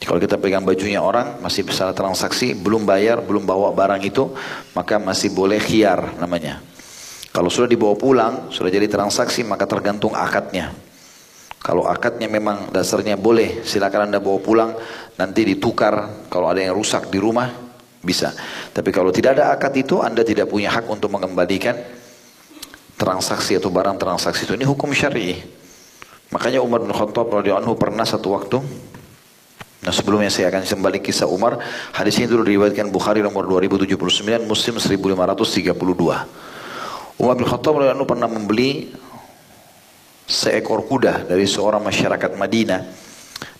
Kalau 0.04 0.20
kita 0.20 0.36
pegang 0.36 0.68
bajunya 0.68 1.00
orang, 1.00 1.40
masih 1.40 1.64
bisa 1.64 1.90
transaksi, 1.96 2.52
belum 2.52 2.84
bayar, 2.84 3.24
belum 3.24 3.48
bawa 3.48 3.72
barang 3.72 4.04
itu, 4.04 4.36
maka 4.76 5.00
masih 5.00 5.32
boleh 5.32 5.64
khiar 5.64 6.20
namanya. 6.20 6.60
Kalau 7.32 7.50
sudah 7.50 7.72
dibawa 7.72 7.96
pulang, 7.96 8.34
sudah 8.52 8.70
jadi 8.70 8.86
transaksi, 8.92 9.42
maka 9.48 9.64
tergantung 9.66 10.12
akadnya. 10.14 10.76
Kalau 11.64 11.88
akadnya 11.88 12.28
memang 12.28 12.70
dasarnya 12.70 13.16
boleh, 13.16 13.64
silakan 13.64 14.12
anda 14.12 14.20
bawa 14.20 14.40
pulang, 14.44 14.72
nanti 15.16 15.48
ditukar. 15.48 16.28
Kalau 16.28 16.52
ada 16.52 16.60
yang 16.60 16.76
rusak 16.76 17.08
di 17.08 17.18
rumah, 17.24 17.48
bisa. 18.04 18.36
Tapi 18.76 18.92
kalau 18.92 19.16
tidak 19.16 19.40
ada 19.40 19.56
akad 19.56 19.72
itu, 19.80 20.04
anda 20.04 20.22
tidak 20.28 20.52
punya 20.52 20.68
hak 20.68 20.86
untuk 20.92 21.08
mengembalikan 21.16 21.80
transaksi 23.00 23.56
atau 23.56 23.72
barang 23.72 23.96
transaksi 23.96 24.44
itu 24.44 24.54
ini 24.60 24.68
hukum 24.68 24.92
syar'i. 24.92 25.40
Makanya 26.36 26.60
Umar 26.60 26.84
bin 26.84 26.92
Khattab 26.92 27.32
radhiyallahu 27.32 27.64
anhu 27.64 27.74
pernah 27.80 28.04
satu 28.04 28.36
waktu 28.36 28.58
Nah 29.84 29.92
sebelumnya 29.92 30.32
saya 30.32 30.48
akan 30.48 30.63
kembali 30.63 31.04
kisah 31.04 31.28
Umar. 31.28 31.60
Hadis 31.92 32.16
ini 32.24 32.32
dulu 32.32 32.48
diriwayatkan 32.48 32.88
Bukhari 32.88 33.20
nomor 33.20 33.44
2079, 33.46 34.48
Muslim 34.48 34.80
1532. 34.80 37.20
Umar 37.20 37.36
bin 37.36 37.46
Khattab 37.46 37.75
pernah 38.08 38.30
membeli 38.32 38.96
seekor 40.24 40.88
kuda 40.88 41.28
dari 41.28 41.44
seorang 41.44 41.84
masyarakat 41.84 42.32
Madinah 42.40 42.82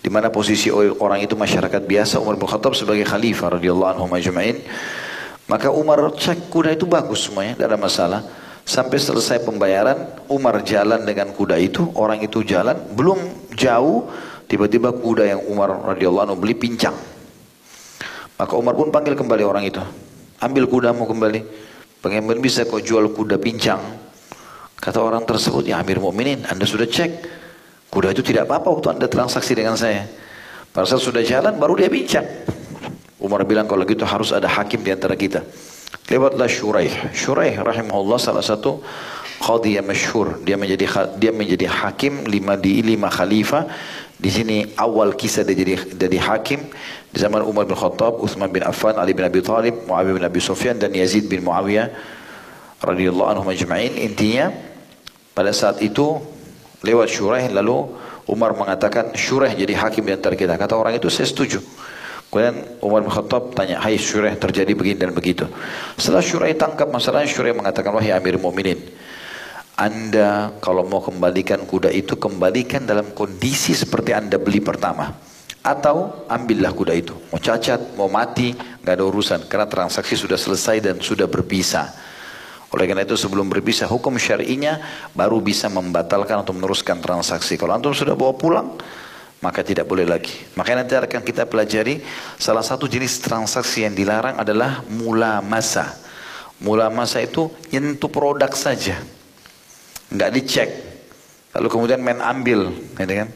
di 0.00 0.08
mana 0.08 0.32
posisi 0.32 0.72
orang 0.72 1.20
itu 1.20 1.36
masyarakat 1.36 1.84
biasa 1.84 2.20
Umar 2.20 2.40
bin 2.40 2.48
Khattab 2.48 2.72
sebagai 2.72 3.04
khalifah 3.04 3.60
radhiyallahu 3.60 3.90
anhu 3.96 4.08
majma'in 4.08 4.64
maka 5.44 5.68
Umar 5.68 6.00
cek 6.16 6.48
kuda 6.48 6.72
itu 6.72 6.88
bagus 6.88 7.28
semuanya 7.28 7.56
tidak 7.56 7.76
ada 7.76 7.80
masalah 7.80 8.20
sampai 8.64 8.96
selesai 8.96 9.44
pembayaran 9.44 10.24
Umar 10.28 10.64
jalan 10.64 11.04
dengan 11.04 11.32
kuda 11.36 11.60
itu 11.60 11.92
orang 11.96 12.24
itu 12.24 12.40
jalan 12.44 12.76
belum 12.96 13.52
jauh 13.52 14.08
tiba-tiba 14.46 14.94
kuda 14.94 15.24
yang 15.28 15.40
Umar 15.48 15.94
radhiyallahu 15.94 16.24
anhu 16.30 16.38
beli 16.40 16.54
pincang 16.56 16.94
maka 18.34 18.54
Umar 18.58 18.74
pun 18.74 18.90
panggil 18.90 19.14
kembali 19.14 19.44
orang 19.46 19.64
itu 19.66 19.82
ambil 20.42 20.64
kudamu 20.66 21.06
kembali 21.06 21.40
bagaimana 22.00 22.40
bisa 22.40 22.66
kau 22.68 22.82
jual 22.82 23.10
kuda 23.14 23.40
pincang 23.40 24.04
Kata 24.84 25.00
orang 25.00 25.24
tersebut, 25.24 25.64
ya 25.64 25.80
Amir 25.80 25.96
Mu'minin, 25.96 26.44
Anda 26.44 26.68
sudah 26.68 26.84
cek. 26.84 27.10
Kuda 27.88 28.12
itu 28.12 28.20
tidak 28.20 28.44
apa-apa 28.44 28.68
waktu 28.68 28.88
Anda 28.92 29.08
transaksi 29.08 29.56
dengan 29.56 29.80
saya. 29.80 30.04
Pada 30.76 30.84
saat 30.84 31.00
sudah 31.00 31.24
jalan, 31.24 31.56
baru 31.56 31.80
dia 31.80 31.88
bincang. 31.88 32.28
Umar 33.16 33.48
bilang, 33.48 33.64
kalau 33.64 33.88
gitu 33.88 34.04
harus 34.04 34.36
ada 34.36 34.44
hakim 34.44 34.84
di 34.84 34.92
antara 34.92 35.16
kita. 35.16 35.40
Lewatlah 36.04 36.44
Shuraih. 36.44 37.16
Shuraih 37.16 37.56
rahimahullah 37.64 38.20
salah 38.20 38.44
satu 38.44 38.84
qadhi 39.40 39.80
yang 39.80 39.88
masyhur. 39.88 40.36
Dia 40.44 40.60
menjadi 40.60 40.84
dia 41.16 41.32
menjadi 41.32 41.64
hakim 41.64 42.28
lima 42.28 42.60
di 42.60 42.84
lima 42.84 43.08
khalifah. 43.08 43.64
Di 44.14 44.30
sini 44.30 44.62
awal 44.78 45.18
kisah 45.18 45.42
dia 45.42 45.58
jadi 45.58 45.74
jadi 45.98 46.18
hakim 46.22 46.70
di 47.10 47.18
zaman 47.18 47.42
Umar 47.42 47.66
bin 47.66 47.74
Khattab, 47.74 48.22
Uthman 48.22 48.50
bin 48.50 48.62
Affan, 48.62 48.94
Ali 48.94 49.10
bin 49.10 49.26
Abi 49.26 49.42
Thalib, 49.42 49.86
Muawiyah 49.90 50.14
bin 50.14 50.24
Abi 50.24 50.40
Sufyan 50.40 50.78
dan 50.78 50.94
Yazid 50.94 51.26
bin 51.26 51.42
Muawiyah 51.42 51.90
radhiyallahu 52.78 53.28
anhu 53.34 53.44
majma'in. 53.46 53.98
Intinya 53.98 54.54
pada 55.34 55.50
saat 55.50 55.82
itu 55.82 56.22
lewat 56.86 57.10
Syuraih 57.10 57.50
lalu 57.50 57.90
Umar 58.30 58.54
mengatakan 58.54 59.12
Syuraih 59.18 59.58
jadi 59.58 59.74
hakim 59.76 60.06
di 60.06 60.14
antara 60.14 60.38
kita. 60.38 60.54
Kata 60.54 60.78
orang 60.78 60.94
itu 60.94 61.10
saya 61.10 61.26
setuju. 61.26 61.58
Kemudian 62.30 62.82
Umar 62.82 63.02
bin 63.02 63.14
Khattab 63.14 63.54
tanya, 63.54 63.78
hai 63.78 63.94
Syuraih 63.94 64.34
terjadi 64.34 64.74
begini 64.74 64.98
dan 64.98 65.14
begitu. 65.14 65.46
Setelah 65.94 66.18
Syuraih 66.18 66.58
tangkap 66.58 66.90
masalahnya, 66.90 67.30
Syuraih 67.30 67.54
mengatakan, 67.54 67.94
wahai 67.94 68.10
Amir 68.10 68.42
Mu'minin. 68.42 68.78
Anda 69.74 70.54
kalau 70.62 70.86
mau 70.86 71.02
kembalikan 71.02 71.66
kuda 71.66 71.90
itu, 71.90 72.14
kembalikan 72.14 72.86
dalam 72.86 73.10
kondisi 73.10 73.74
seperti 73.74 74.14
Anda 74.14 74.38
beli 74.38 74.62
pertama. 74.62 75.10
Atau 75.64 76.28
ambillah 76.30 76.70
kuda 76.70 76.94
itu. 76.94 77.16
Mau 77.32 77.40
cacat, 77.42 77.98
mau 77.98 78.06
mati, 78.06 78.54
nggak 78.54 78.94
ada 78.94 79.04
urusan. 79.04 79.40
Karena 79.50 79.66
transaksi 79.66 80.14
sudah 80.14 80.38
selesai 80.38 80.78
dan 80.78 81.02
sudah 81.02 81.26
berpisah. 81.26 81.90
Oleh 82.70 82.90
karena 82.90 83.02
itu 83.02 83.14
sebelum 83.18 83.46
berpisah 83.50 83.86
hukum 83.86 84.14
syar'inya 84.18 84.78
baru 85.14 85.38
bisa 85.38 85.70
membatalkan 85.70 86.42
atau 86.42 86.54
meneruskan 86.54 86.98
transaksi. 86.98 87.54
Kalau 87.58 87.74
antum 87.74 87.94
sudah 87.94 88.18
bawa 88.18 88.34
pulang, 88.34 88.74
maka 89.42 89.62
tidak 89.66 89.86
boleh 89.90 90.06
lagi. 90.06 90.34
Makanya 90.58 90.82
nanti 90.82 90.94
akan 90.98 91.22
kita 91.22 91.46
pelajari 91.46 92.02
salah 92.38 92.62
satu 92.62 92.86
jenis 92.86 93.22
transaksi 93.22 93.86
yang 93.86 93.94
dilarang 93.94 94.38
adalah 94.38 94.82
mula 94.86 95.38
masa. 95.42 95.98
Mula 96.62 96.90
masa 96.90 97.22
itu 97.22 97.50
nyentuh 97.70 98.10
produk 98.10 98.50
saja. 98.54 98.98
Nggak 100.12 100.30
dicek. 100.34 100.68
Lalu 101.54 101.68
kemudian 101.70 102.00
main 102.02 102.18
ambil. 102.20 102.74
Gitu 102.98 103.14
kan? 103.14 103.28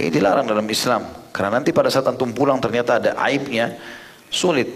Ini 0.00 0.08
dilarang 0.08 0.48
dalam 0.48 0.64
Islam. 0.66 1.04
Karena 1.30 1.60
nanti 1.60 1.70
pada 1.70 1.92
saat 1.92 2.08
antum 2.08 2.32
pulang 2.32 2.58
ternyata 2.58 2.98
ada 2.98 3.10
aibnya, 3.20 3.76
sulit. 4.32 4.68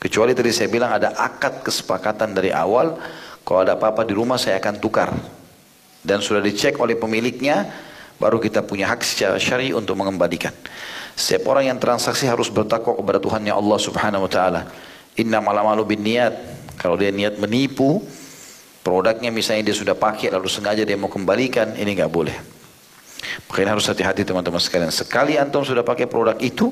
Kecuali 0.00 0.36
tadi 0.36 0.52
saya 0.52 0.68
bilang 0.68 0.92
ada 0.92 1.16
akad 1.16 1.64
kesepakatan 1.64 2.36
dari 2.36 2.52
awal 2.52 3.00
kalau 3.44 3.60
ada 3.64 3.76
apa-apa 3.76 4.04
di 4.08 4.16
rumah 4.16 4.40
saya 4.40 4.60
akan 4.60 4.74
tukar. 4.80 5.12
Dan 6.04 6.20
sudah 6.20 6.44
dicek 6.44 6.76
oleh 6.76 6.96
pemiliknya, 6.96 7.64
baru 8.20 8.36
kita 8.36 8.60
punya 8.64 8.88
hak 8.92 9.00
secara 9.00 9.36
syari 9.40 9.72
untuk 9.72 9.96
mengembalikan. 9.96 10.52
Setiap 11.16 11.48
orang 11.52 11.72
yang 11.72 11.78
transaksi 11.80 12.28
harus 12.28 12.52
bertakwa 12.52 12.98
kepada 12.98 13.22
Tuhannya 13.22 13.52
Allah 13.52 13.78
Subhanahu 13.80 14.28
wa 14.28 14.30
taala. 14.32 14.68
Inna 15.16 15.40
malamalu 15.40 15.96
bin 15.96 16.04
niat. 16.04 16.34
Kalau 16.76 16.98
dia 16.98 17.14
niat 17.14 17.38
menipu, 17.38 18.02
produknya 18.84 19.32
misalnya 19.32 19.72
dia 19.72 19.76
sudah 19.76 19.96
pakai 19.96 20.28
lalu 20.28 20.46
sengaja 20.46 20.84
dia 20.84 20.94
mau 21.00 21.08
kembalikan, 21.08 21.72
ini 21.74 21.96
nggak 21.96 22.12
boleh. 22.12 22.36
Makanya 23.48 23.74
harus 23.74 23.88
hati-hati 23.88 24.22
teman-teman 24.28 24.60
sekalian. 24.60 24.92
Sekali 24.92 25.40
antum 25.40 25.64
sudah 25.64 25.80
pakai 25.80 26.04
produk 26.04 26.36
itu, 26.38 26.68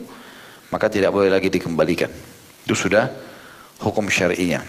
maka 0.69 0.93
tidak 0.93 1.11
boleh 1.11 1.33
lagi 1.33 1.49
dikembalikan. 1.49 2.13
Itu 2.69 2.77
sudah 2.77 3.09
hukum 3.81 4.07
syar'inya. 4.13 4.61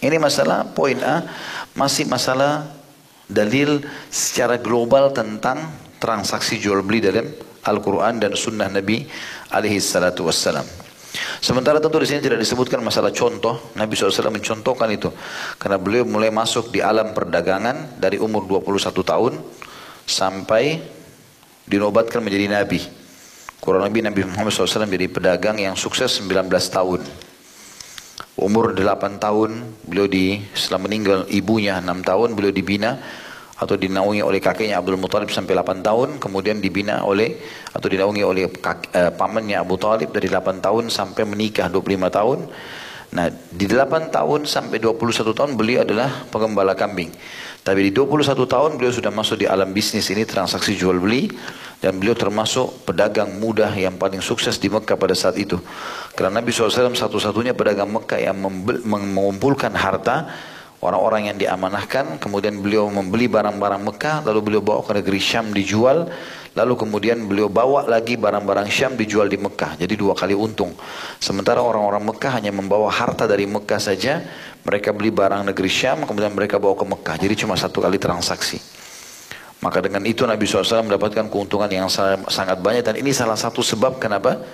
Ini 0.00 0.16
masalah 0.16 0.64
poin 0.72 0.96
A, 1.04 1.24
masih 1.76 2.08
masalah 2.08 2.68
dalil 3.28 3.84
secara 4.08 4.56
global 4.56 5.12
tentang 5.12 5.68
transaksi 6.00 6.56
jual 6.56 6.80
beli 6.80 7.04
dalam 7.04 7.26
Al-Quran 7.66 8.22
dan 8.22 8.32
Sunnah 8.36 8.70
Nabi 8.72 9.04
alaihi 9.50 9.82
salatu 9.82 10.28
wassalam. 10.28 10.85
Sementara 11.40 11.78
tentu 11.78 12.00
di 12.00 12.08
sini 12.08 12.20
tidak 12.24 12.40
disebutkan 12.40 12.80
masalah 12.80 13.12
contoh, 13.12 13.72
Nabi 13.76 13.92
SAW 13.92 14.32
mencontohkan 14.32 14.88
itu. 14.88 15.12
Karena 15.60 15.76
beliau 15.76 16.08
mulai 16.08 16.32
masuk 16.32 16.72
di 16.72 16.80
alam 16.80 17.12
perdagangan 17.12 18.00
dari 18.00 18.16
umur 18.16 18.48
21 18.48 18.92
tahun 19.04 19.32
sampai 20.06 20.80
dinobatkan 21.66 22.22
menjadi 22.22 22.46
Nabi. 22.48 22.80
Kurang 23.58 23.82
lebih 23.82 24.06
Nabi 24.06 24.22
Muhammad 24.22 24.54
SAW 24.54 24.86
menjadi 24.86 25.08
pedagang 25.10 25.58
yang 25.58 25.74
sukses 25.74 26.22
19 26.22 26.46
tahun. 26.70 27.00
Umur 28.36 28.76
8 28.76 29.16
tahun 29.16 29.50
beliau 29.88 30.06
di 30.06 30.44
setelah 30.52 30.84
meninggal 30.84 31.24
ibunya 31.32 31.80
6 31.80 31.88
tahun 32.04 32.28
beliau 32.36 32.52
dibina 32.52 33.00
atau 33.56 33.74
dinaungi 33.74 34.20
oleh 34.20 34.36
kakeknya 34.36 34.80
Abdul 34.80 35.00
Muthalib 35.00 35.32
sampai 35.32 35.56
8 35.56 35.80
tahun 35.80 36.08
kemudian 36.20 36.60
dibina 36.60 37.00
oleh 37.04 37.40
atau 37.72 37.88
dinaungi 37.88 38.22
oleh 38.22 38.52
kaki, 38.52 38.92
eh, 38.92 39.10
pamannya 39.16 39.56
Abu 39.56 39.80
Talib 39.80 40.12
dari 40.12 40.28
8 40.28 40.60
tahun 40.60 40.92
sampai 40.92 41.24
menikah 41.24 41.72
25 41.72 42.12
tahun 42.12 42.38
nah 43.06 43.32
di 43.32 43.64
8 43.64 44.12
tahun 44.12 44.44
sampai 44.44 44.76
21 44.82 45.32
tahun 45.32 45.56
beliau 45.56 45.88
adalah 45.88 46.26
pengembala 46.28 46.76
kambing 46.76 47.08
tapi 47.66 47.88
di 47.88 47.90
21 47.90 48.46
tahun 48.46 48.70
beliau 48.78 48.94
sudah 48.94 49.10
masuk 49.10 49.42
di 49.42 49.46
alam 49.50 49.74
bisnis 49.74 50.06
ini 50.14 50.22
transaksi 50.22 50.78
jual 50.78 51.02
beli 51.02 51.34
dan 51.82 51.98
beliau 51.98 52.14
termasuk 52.14 52.86
pedagang 52.88 53.36
muda 53.42 53.68
yang 53.74 53.98
paling 53.98 54.22
sukses 54.22 54.56
di 54.56 54.70
Mekah 54.70 54.94
pada 54.94 55.12
saat 55.18 55.36
itu. 55.36 55.60
Karena 56.16 56.40
Nabi 56.40 56.54
SAW 56.54 56.94
satu-satunya 56.96 57.52
pedagang 57.52 57.92
Mekah 57.92 58.22
yang 58.22 58.38
mengumpulkan 58.86 59.74
harta 59.76 60.30
orang-orang 60.84 61.32
yang 61.32 61.36
diamanahkan, 61.40 62.20
kemudian 62.20 62.60
beliau 62.60 62.88
membeli 62.92 63.28
barang-barang 63.30 63.82
Mekah, 63.86 64.16
lalu 64.28 64.40
beliau 64.44 64.62
bawa 64.62 64.80
ke 64.84 64.92
negeri 65.00 65.20
Syam 65.20 65.52
dijual, 65.52 66.08
lalu 66.52 66.74
kemudian 66.76 67.24
beliau 67.24 67.48
bawa 67.48 67.88
lagi 67.88 68.16
barang-barang 68.20 68.68
Syam 68.68 68.92
dijual 68.96 69.28
di 69.28 69.40
Mekah, 69.40 69.80
jadi 69.80 69.94
dua 69.96 70.12
kali 70.12 70.36
untung. 70.36 70.76
Sementara 71.20 71.64
orang-orang 71.64 72.04
Mekah 72.12 72.32
hanya 72.40 72.52
membawa 72.52 72.92
harta 72.92 73.24
dari 73.24 73.48
Mekah 73.48 73.80
saja, 73.80 74.20
mereka 74.64 74.92
beli 74.92 75.08
barang 75.08 75.48
negeri 75.48 75.70
Syam, 75.72 76.04
kemudian 76.04 76.32
mereka 76.36 76.60
bawa 76.60 76.76
ke 76.76 76.84
Mekah, 76.84 77.16
jadi 77.20 77.34
cuma 77.36 77.56
satu 77.56 77.80
kali 77.80 77.96
transaksi. 77.96 78.60
Maka 79.64 79.80
dengan 79.80 80.04
itu 80.04 80.28
Nabi 80.28 80.44
SAW 80.44 80.84
mendapatkan 80.84 81.32
keuntungan 81.32 81.72
yang 81.72 81.88
sangat 82.28 82.60
banyak 82.60 82.84
dan 82.84 83.00
ini 83.00 83.08
salah 83.16 83.40
satu 83.40 83.64
sebab 83.64 83.96
kenapa 83.96 84.44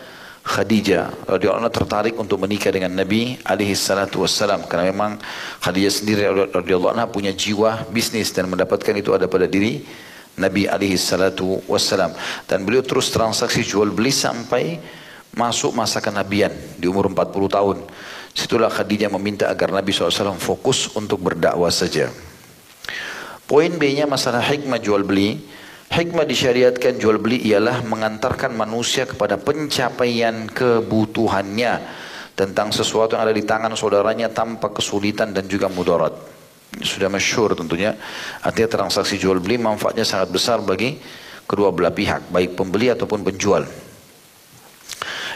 Khadijah 0.42 1.30
radhiyallahu 1.30 1.62
anha 1.62 1.70
tertarik 1.70 2.18
untuk 2.18 2.42
menikah 2.42 2.74
dengan 2.74 2.90
Nabi 2.90 3.38
alaihi 3.46 3.78
salatu 3.78 4.26
wassalam 4.26 4.66
karena 4.66 4.90
memang 4.90 5.22
Khadijah 5.62 5.92
sendiri 5.94 6.22
radhiyallahu 6.50 6.98
anha 6.98 7.06
punya 7.06 7.30
jiwa 7.30 7.86
bisnis 7.94 8.34
dan 8.34 8.50
mendapatkan 8.50 8.90
itu 8.98 9.14
ada 9.14 9.30
pada 9.30 9.46
diri 9.46 9.86
Nabi 10.34 10.66
alaihi 10.66 10.98
salatu 10.98 11.62
wassalam 11.70 12.10
dan 12.50 12.66
beliau 12.66 12.82
terus 12.82 13.14
transaksi 13.14 13.62
jual 13.62 13.94
beli 13.94 14.10
sampai 14.10 14.82
masuk 15.32 15.72
masa 15.72 16.02
kenabian 16.02 16.52
di 16.76 16.90
umur 16.90 17.08
40 17.08 17.56
tahun. 17.56 17.78
Situlah 18.32 18.72
Khadijah 18.72 19.12
meminta 19.12 19.48
agar 19.48 19.68
Nabi 19.72 19.92
SAW 19.92 20.40
fokus 20.40 20.92
untuk 20.96 21.20
berdakwah 21.20 21.68
saja. 21.68 22.08
Poin 23.44 23.68
B-nya 23.76 24.08
masalah 24.08 24.40
hikmah 24.40 24.80
jual 24.80 25.04
beli. 25.04 25.44
Hikmah 25.92 26.24
disyariatkan 26.24 26.96
jual 26.96 27.20
beli 27.20 27.44
ialah 27.52 27.84
mengantarkan 27.84 28.56
manusia 28.56 29.04
kepada 29.04 29.36
pencapaian 29.36 30.48
kebutuhannya 30.48 31.84
tentang 32.32 32.72
sesuatu 32.72 33.12
yang 33.12 33.28
ada 33.28 33.36
di 33.36 33.44
tangan 33.44 33.76
saudaranya 33.76 34.32
tanpa 34.32 34.72
kesulitan 34.72 35.36
dan 35.36 35.44
juga 35.44 35.68
mudarat. 35.68 36.16
Sudah 36.80 37.12
masyhur 37.12 37.52
tentunya. 37.52 37.92
Artinya 38.40 38.72
transaksi 38.72 39.20
jual 39.20 39.36
beli 39.36 39.60
manfaatnya 39.60 40.08
sangat 40.08 40.32
besar 40.32 40.64
bagi 40.64 40.96
kedua 41.44 41.68
belah 41.76 41.92
pihak, 41.92 42.32
baik 42.32 42.56
pembeli 42.56 42.88
ataupun 42.88 43.20
penjual. 43.28 43.68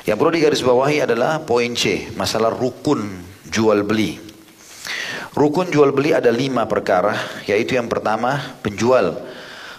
Yang 0.08 0.16
perlu 0.16 0.32
digarisbawahi 0.40 1.04
adalah 1.04 1.44
poin 1.44 1.76
C, 1.76 2.08
masalah 2.16 2.48
rukun 2.48 3.04
jual 3.44 3.84
beli. 3.84 4.16
Rukun 5.36 5.68
jual 5.68 5.92
beli 5.92 6.16
ada 6.16 6.32
lima 6.32 6.64
perkara, 6.64 7.44
yaitu 7.44 7.76
yang 7.76 7.92
pertama 7.92 8.56
penjual. 8.64 9.20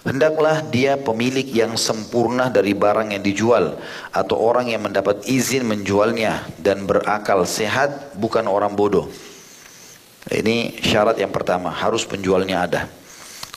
Hendaklah 0.07 0.63
dia 0.71 0.95
pemilik 0.95 1.43
yang 1.51 1.75
sempurna 1.75 2.47
dari 2.47 2.71
barang 2.71 3.11
yang 3.11 3.19
dijual 3.19 3.75
atau 4.15 4.39
orang 4.39 4.71
yang 4.71 4.87
mendapat 4.87 5.27
izin 5.27 5.67
menjualnya 5.67 6.47
dan 6.63 6.87
berakal 6.87 7.43
sehat 7.43 8.15
bukan 8.15 8.47
orang 8.47 8.71
bodoh. 8.71 9.11
Ini 10.31 10.79
syarat 10.79 11.19
yang 11.19 11.35
pertama, 11.35 11.75
harus 11.75 12.07
penjualnya 12.07 12.63
ada. 12.63 12.81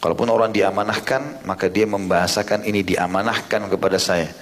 Kalaupun 0.03 0.27
orang 0.27 0.51
diamanahkan, 0.51 1.47
maka 1.47 1.71
dia 1.71 1.87
membahasakan 1.87 2.67
ini 2.67 2.83
diamanahkan 2.83 3.71
kepada 3.71 4.03
saya. 4.03 4.35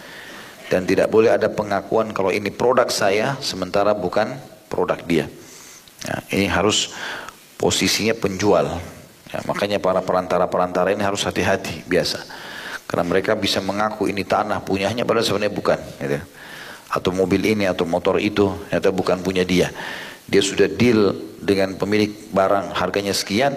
Dan 0.73 0.89
tidak 0.89 1.13
boleh 1.13 1.37
ada 1.37 1.53
pengakuan 1.53 2.17
kalau 2.17 2.33
ini 2.33 2.49
produk 2.49 2.89
saya, 2.89 3.37
sementara 3.45 3.93
bukan 3.93 4.33
produk 4.73 4.97
dia. 5.05 5.27
Ya, 6.09 6.17
ini 6.33 6.49
harus 6.49 6.93
posisinya 7.61 8.17
penjual. 8.17 8.81
Ya, 9.29 9.45
makanya 9.45 9.77
para 9.77 10.01
perantara-perantara 10.01 10.97
ini 10.97 11.05
harus 11.05 11.21
hati-hati 11.25 11.85
biasa. 11.85 12.25
Karena 12.89 13.05
mereka 13.05 13.37
bisa 13.37 13.61
mengaku 13.61 14.09
ini 14.09 14.25
tanah 14.25 14.65
punyanya 14.65 15.05
padahal 15.05 15.27
sebenarnya 15.27 15.53
bukan. 15.53 15.79
Gitu. 16.01 16.19
Atau 16.89 17.13
mobil 17.13 17.45
ini 17.45 17.69
atau 17.69 17.85
motor 17.85 18.17
itu 18.17 18.49
ternyata 18.73 18.89
bukan 18.89 19.21
punya 19.21 19.45
dia. 19.45 19.69
Dia 20.25 20.41
sudah 20.41 20.69
deal 20.69 21.13
dengan 21.41 21.77
pemilik 21.77 22.33
barang 22.33 22.73
harganya 22.73 23.13
sekian, 23.13 23.53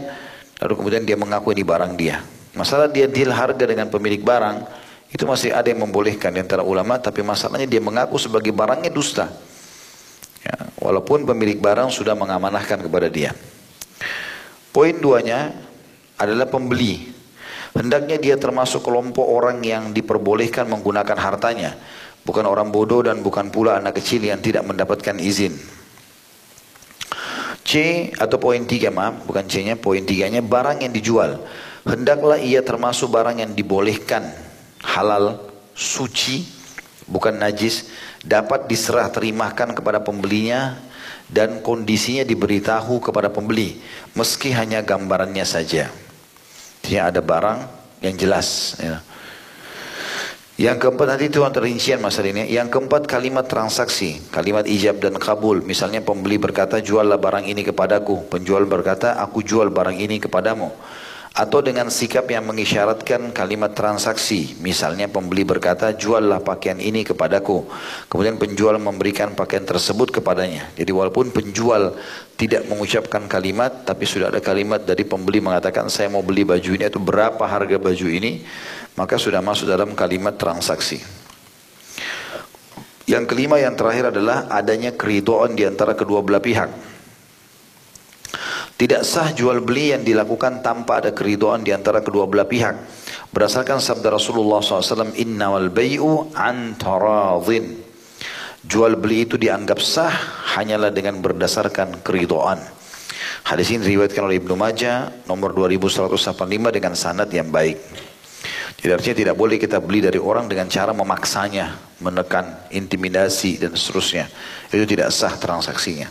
lalu 0.59 0.73
kemudian 0.75 1.03
dia 1.07 1.15
mengaku 1.15 1.55
ini 1.55 1.63
barang 1.63 1.95
dia. 1.95 2.19
Masalah 2.51 2.91
dia 2.91 3.07
deal 3.07 3.31
harga 3.31 3.63
dengan 3.63 3.87
pemilik 3.87 4.19
barang, 4.19 4.67
itu 5.11 5.23
masih 5.27 5.55
ada 5.55 5.67
yang 5.67 5.83
membolehkan 5.83 6.31
di 6.31 6.39
antara 6.43 6.63
ulama, 6.63 6.99
tapi 6.99 7.23
masalahnya 7.23 7.67
dia 7.67 7.83
mengaku 7.83 8.15
sebagai 8.19 8.51
barangnya 8.51 8.91
dusta. 8.91 9.31
Ya, 10.43 10.55
walaupun 10.79 11.23
pemilik 11.27 11.59
barang 11.59 11.91
sudah 11.91 12.15
mengamanahkan 12.15 12.83
kepada 12.83 13.07
dia. 13.11 13.35
Poin 14.71 14.95
duanya 14.95 15.51
adalah 16.15 16.47
pembeli. 16.47 17.11
Hendaknya 17.75 18.19
dia 18.19 18.35
termasuk 18.35 18.83
kelompok 18.83 19.23
orang 19.23 19.63
yang 19.63 19.91
diperbolehkan 19.91 20.67
menggunakan 20.67 21.15
hartanya. 21.19 21.75
Bukan 22.23 22.47
orang 22.47 22.71
bodoh 22.71 23.03
dan 23.03 23.19
bukan 23.19 23.51
pula 23.51 23.79
anak 23.79 23.99
kecil 23.99 24.23
yang 24.23 24.39
tidak 24.39 24.63
mendapatkan 24.63 25.19
izin. 25.19 25.55
C 27.61 27.71
atau 28.15 28.37
poin 28.41 28.63
tiga 28.67 28.91
maaf, 28.91 29.23
bukan 29.23 29.47
C-nya, 29.47 29.79
poin 29.79 30.03
tiganya 30.03 30.43
barang 30.43 30.83
yang 30.83 30.91
dijual. 30.91 31.39
Hendaklah 31.87 32.37
ia 32.37 32.61
termasuk 32.61 33.09
barang 33.09 33.41
yang 33.41 33.51
dibolehkan, 33.55 34.27
halal, 34.83 35.49
suci, 35.73 36.45
bukan 37.09 37.41
najis, 37.41 37.89
dapat 38.21 38.69
diserah 38.69 39.09
terimakan 39.09 39.73
kepada 39.73 40.03
pembelinya 40.03 40.77
dan 41.31 41.63
kondisinya 41.63 42.27
diberitahu 42.27 42.99
kepada 42.99 43.31
pembeli 43.31 43.79
meski 44.13 44.51
hanya 44.51 44.83
gambarannya 44.83 45.47
saja. 45.47 45.87
Tidak 46.83 47.03
ada 47.15 47.23
barang 47.23 47.59
yang 48.03 48.15
jelas. 48.19 48.75
Ya. 48.77 48.99
Yang 50.59 50.77
keempat 50.85 51.07
nanti 51.07 51.25
itu 51.31 51.41
rincian 51.41 52.03
masalah 52.03 52.29
ini. 52.35 52.51
Yang 52.51 52.77
keempat 52.77 53.09
kalimat 53.09 53.47
transaksi, 53.47 54.21
kalimat 54.29 54.67
ijab 54.67 55.01
dan 55.01 55.17
kabul. 55.17 55.63
Misalnya 55.63 56.03
pembeli 56.05 56.37
berkata 56.37 56.83
juallah 56.83 57.17
barang 57.17 57.47
ini 57.47 57.65
kepadaku, 57.65 58.29
penjual 58.29 58.67
berkata 58.69 59.17
aku 59.17 59.41
jual 59.41 59.73
barang 59.73 59.97
ini 59.97 60.21
kepadamu 60.21 60.69
atau 61.31 61.63
dengan 61.63 61.87
sikap 61.87 62.27
yang 62.27 62.43
mengisyaratkan 62.43 63.31
kalimat 63.31 63.71
transaksi. 63.71 64.59
Misalnya 64.59 65.07
pembeli 65.07 65.47
berkata, 65.47 65.95
juallah 65.95 66.43
pakaian 66.43 66.75
ini 66.75 67.07
kepadaku. 67.07 67.63
Kemudian 68.11 68.35
penjual 68.35 68.75
memberikan 68.75 69.31
pakaian 69.31 69.63
tersebut 69.63 70.11
kepadanya. 70.11 70.67
Jadi 70.75 70.91
walaupun 70.91 71.31
penjual 71.31 71.95
tidak 72.35 72.67
mengucapkan 72.67 73.31
kalimat, 73.31 73.87
tapi 73.87 74.03
sudah 74.03 74.27
ada 74.27 74.43
kalimat 74.43 74.83
dari 74.83 75.07
pembeli 75.07 75.39
mengatakan, 75.39 75.87
saya 75.87 76.11
mau 76.11 76.19
beli 76.19 76.43
baju 76.43 76.75
ini, 76.75 76.83
atau 76.83 76.99
berapa 76.99 77.43
harga 77.47 77.79
baju 77.79 78.07
ini, 78.11 78.43
maka 78.99 79.15
sudah 79.15 79.39
masuk 79.39 79.71
dalam 79.71 79.95
kalimat 79.95 80.35
transaksi. 80.35 80.99
Yang 83.07 83.23
kelima 83.31 83.55
yang 83.55 83.79
terakhir 83.79 84.11
adalah 84.11 84.51
adanya 84.51 84.91
keridoan 84.91 85.55
di 85.55 85.63
antara 85.63 85.95
kedua 85.95 86.19
belah 86.19 86.43
pihak. 86.43 86.90
Tidak 88.81 89.05
sah 89.05 89.29
jual 89.29 89.61
beli 89.61 89.93
yang 89.93 90.01
dilakukan 90.01 90.65
tanpa 90.65 91.05
ada 91.05 91.13
keridoan 91.13 91.61
di 91.61 91.69
antara 91.69 92.01
kedua 92.01 92.25
belah 92.25 92.49
pihak. 92.49 92.73
Berdasarkan 93.29 93.77
sabda 93.77 94.09
Rasulullah 94.09 94.57
SAW, 94.57 95.13
Inna 95.21 95.53
wal 95.53 95.69
bay'u 95.69 96.33
antaradhin. 96.33 97.77
Jual 98.65 98.97
beli 98.97 99.29
itu 99.29 99.37
dianggap 99.37 99.77
sah 99.85 100.09
hanyalah 100.57 100.89
dengan 100.89 101.21
berdasarkan 101.21 102.01
keridoan. 102.01 102.57
Hadis 103.45 103.69
ini 103.69 103.85
diriwayatkan 103.85 104.25
oleh 104.25 104.41
Ibnu 104.41 104.57
Majah 104.57 105.29
nomor 105.29 105.53
2185 105.53 106.73
dengan 106.73 106.97
sanad 106.97 107.29
yang 107.29 107.53
baik. 107.53 107.77
Jadi 108.81 108.89
artinya 108.97 109.17
tidak 109.21 109.35
boleh 109.37 109.61
kita 109.61 109.77
beli 109.77 110.01
dari 110.01 110.17
orang 110.17 110.49
dengan 110.49 110.65
cara 110.65 110.89
memaksanya, 110.89 112.01
menekan, 112.01 112.65
intimidasi 112.73 113.61
dan 113.61 113.77
seterusnya. 113.77 114.25
Itu 114.73 114.89
tidak 114.89 115.13
sah 115.13 115.37
transaksinya. 115.37 116.09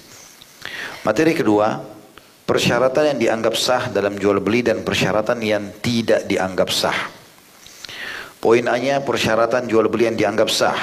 Materi 1.02 1.34
kedua, 1.34 1.89
persyaratan 2.50 3.14
yang 3.14 3.18
dianggap 3.22 3.54
sah 3.54 3.94
dalam 3.94 4.18
jual 4.18 4.42
beli 4.42 4.66
dan 4.66 4.82
persyaratan 4.82 5.38
yang 5.38 5.70
tidak 5.78 6.26
dianggap 6.26 6.66
sah. 6.74 6.98
Poin 8.42 8.66
A-nya 8.66 9.06
persyaratan 9.06 9.70
jual 9.70 9.86
beli 9.86 10.10
yang 10.10 10.18
dianggap 10.18 10.50
sah 10.50 10.74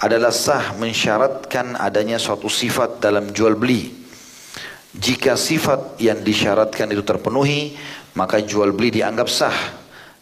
adalah 0.00 0.32
sah 0.32 0.72
mensyaratkan 0.80 1.76
adanya 1.76 2.16
suatu 2.16 2.48
sifat 2.48 3.04
dalam 3.04 3.28
jual 3.36 3.52
beli. 3.52 3.92
Jika 4.96 5.36
sifat 5.36 6.00
yang 6.00 6.24
disyaratkan 6.24 6.88
itu 6.88 7.04
terpenuhi, 7.04 7.76
maka 8.16 8.40
jual 8.40 8.72
beli 8.72 9.04
dianggap 9.04 9.28
sah. 9.28 9.58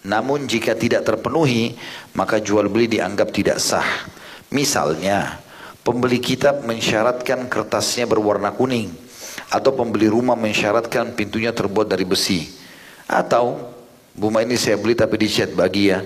Namun 0.02 0.50
jika 0.50 0.74
tidak 0.74 1.06
terpenuhi, 1.06 1.78
maka 2.18 2.42
jual 2.42 2.66
beli 2.66 2.90
dianggap 2.90 3.30
tidak 3.30 3.62
sah. 3.62 3.86
Misalnya, 4.50 5.38
pembeli 5.86 6.18
kitab 6.18 6.66
mensyaratkan 6.66 7.46
kertasnya 7.46 8.10
berwarna 8.10 8.50
kuning 8.50 9.01
atau 9.52 9.76
pembeli 9.76 10.08
rumah 10.08 10.32
mensyaratkan 10.32 11.12
pintunya 11.12 11.52
terbuat 11.52 11.92
dari 11.92 12.08
besi. 12.08 12.48
Atau 13.04 13.60
rumah 14.16 14.40
ini 14.40 14.56
saya 14.56 14.80
beli 14.80 14.96
tapi 14.96 15.20
dicat 15.20 15.52
bagi 15.52 15.92
ya. 15.92 16.00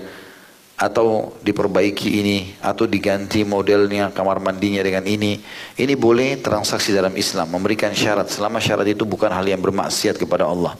Atau 0.75 1.39
diperbaiki 1.39 2.19
ini. 2.19 2.59
Atau 2.59 2.91
diganti 2.91 3.47
modelnya 3.47 4.11
kamar 4.11 4.43
mandinya 4.43 4.83
dengan 4.83 5.07
ini. 5.07 5.39
Ini 5.79 5.95
boleh 5.95 6.43
transaksi 6.43 6.91
dalam 6.91 7.15
Islam 7.15 7.47
memberikan 7.47 7.95
syarat. 7.95 8.27
Selama 8.27 8.59
syarat 8.59 8.91
itu 8.91 9.07
bukan 9.07 9.31
hal 9.31 9.47
yang 9.47 9.63
bermaksiat 9.63 10.19
kepada 10.19 10.43
Allah. 10.43 10.75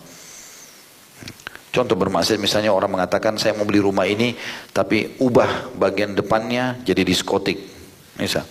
Contoh 1.72 1.96
bermaksiat 1.96 2.42
misalnya 2.42 2.76
orang 2.76 3.00
mengatakan 3.00 3.40
saya 3.40 3.54
mau 3.54 3.64
beli 3.64 3.80
rumah 3.80 4.10
ini 4.10 4.34
tapi 4.74 5.14
ubah 5.24 5.72
bagian 5.80 6.20
depannya 6.20 6.84
jadi 6.84 7.08
diskotik. 7.08 7.64
Misal. 8.20 8.44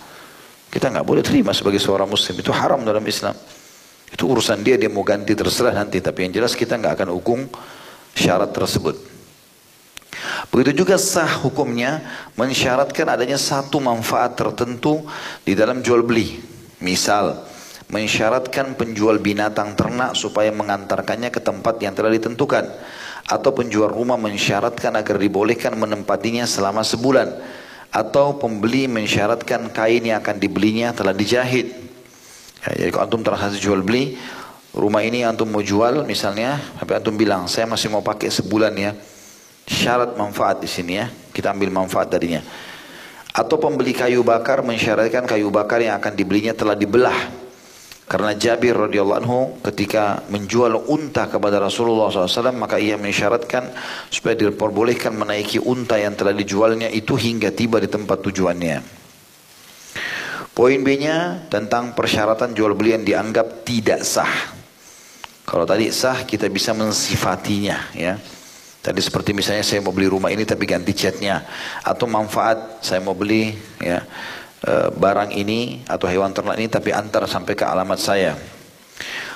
Kita 0.73 0.89
nggak 0.89 1.05
boleh 1.05 1.21
terima 1.21 1.53
sebagai 1.53 1.77
seorang 1.77 2.09
muslim. 2.09 2.33
Itu 2.41 2.49
haram 2.49 2.81
dalam 2.81 3.05
Islam 3.05 3.37
itu 4.07 4.23
urusan 4.23 4.63
dia, 4.63 4.79
dia 4.79 4.87
mau 4.87 5.03
ganti 5.03 5.35
terserah 5.35 5.75
nanti. 5.75 5.99
Tapi 5.99 6.27
yang 6.27 6.33
jelas 6.39 6.55
kita 6.55 6.79
nggak 6.79 7.03
akan 7.03 7.09
hukum 7.11 7.39
syarat 8.15 8.55
tersebut. 8.55 8.95
Begitu 10.49 10.81
juga 10.81 10.95
sah 10.95 11.43
hukumnya 11.43 12.01
mensyaratkan 12.39 13.05
adanya 13.05 13.37
satu 13.37 13.77
manfaat 13.83 14.39
tertentu 14.39 15.03
di 15.43 15.53
dalam 15.53 15.83
jual 15.83 16.01
beli. 16.01 16.39
Misal, 16.79 17.35
mensyaratkan 17.91 18.73
penjual 18.79 19.19
binatang 19.19 19.75
ternak 19.75 20.15
supaya 20.15 20.49
mengantarkannya 20.55 21.29
ke 21.29 21.43
tempat 21.43 21.75
yang 21.83 21.93
telah 21.93 22.09
ditentukan. 22.15 22.65
Atau 23.27 23.51
penjual 23.51 23.91
rumah 23.91 24.15
mensyaratkan 24.15 24.95
agar 24.95 25.19
dibolehkan 25.19 25.75
menempatinya 25.75 26.47
selama 26.47 26.79
sebulan. 26.79 27.27
Atau 27.91 28.39
pembeli 28.39 28.87
mensyaratkan 28.87 29.67
kain 29.75 30.03
yang 30.07 30.23
akan 30.23 30.39
dibelinya 30.39 30.95
telah 30.95 31.11
dijahit 31.11 31.86
Ya, 32.67 32.83
jadi 32.83 32.89
kalau 32.91 33.07
antum 33.07 33.23
transaksi 33.23 33.63
jual 33.63 33.79
beli, 33.79 34.19
rumah 34.75 34.99
ini 34.99 35.23
antum 35.23 35.47
mau 35.47 35.63
jual 35.63 36.03
misalnya, 36.03 36.59
tapi 36.75 36.99
antum 36.99 37.15
bilang 37.15 37.47
saya 37.47 37.63
masih 37.63 37.87
mau 37.87 38.03
pakai 38.03 38.27
sebulan 38.27 38.73
ya. 38.75 38.91
Syarat 39.67 40.15
manfaat 40.15 40.63
di 40.63 40.67
sini 40.67 40.99
ya, 40.99 41.07
kita 41.31 41.51
ambil 41.51 41.71
manfaat 41.71 42.11
darinya. 42.11 42.43
Atau 43.35 43.59
pembeli 43.59 43.91
kayu 43.91 44.23
bakar 44.23 44.63
mensyaratkan 44.63 45.27
kayu 45.27 45.51
bakar 45.51 45.83
yang 45.83 45.99
akan 45.99 46.15
dibelinya 46.15 46.55
telah 46.55 46.75
dibelah. 46.75 47.47
Karena 48.07 48.31
Jabir 48.31 48.71
radhiyallahu 48.71 49.19
anhu 49.19 49.39
ketika 49.67 50.23
menjual 50.31 50.87
unta 50.87 51.27
kepada 51.27 51.59
Rasulullah 51.59 52.07
SAW 52.07 52.55
maka 52.55 52.79
ia 52.79 52.95
mensyaratkan 52.95 53.67
supaya 54.07 54.31
diperbolehkan 54.31 55.11
menaiki 55.11 55.59
unta 55.59 55.99
yang 55.99 56.15
telah 56.15 56.31
dijualnya 56.31 56.87
itu 56.87 57.19
hingga 57.19 57.51
tiba 57.51 57.83
di 57.83 57.91
tempat 57.91 58.23
tujuannya. 58.23 59.06
Poin 60.57 60.81
B-nya 60.81 61.45
tentang 61.53 61.93
persyaratan 61.93 62.57
jual 62.57 62.73
beli 62.73 62.97
yang 62.97 63.05
dianggap 63.05 63.61
tidak 63.61 64.01
sah. 64.01 64.57
Kalau 65.45 65.69
tadi 65.69 65.93
sah 65.93 66.25
kita 66.25 66.49
bisa 66.49 66.73
mensifatinya 66.73 67.93
ya. 67.93 68.17
Tadi 68.81 68.97
seperti 68.97 69.37
misalnya 69.37 69.61
saya 69.61 69.85
mau 69.85 69.93
beli 69.93 70.09
rumah 70.09 70.33
ini 70.33 70.49
tapi 70.49 70.65
ganti 70.65 70.97
catnya 70.97 71.45
atau 71.85 72.09
manfaat 72.09 72.81
saya 72.81 73.03
mau 73.05 73.13
beli 73.13 73.53
ya 73.77 74.01
e, 74.65 74.73
barang 74.97 75.29
ini 75.37 75.85
atau 75.85 76.09
hewan 76.09 76.33
ternak 76.33 76.57
ini 76.57 76.71
tapi 76.73 76.89
antar 76.89 77.29
sampai 77.29 77.53
ke 77.53 77.61
alamat 77.61 77.99
saya. 78.01 78.33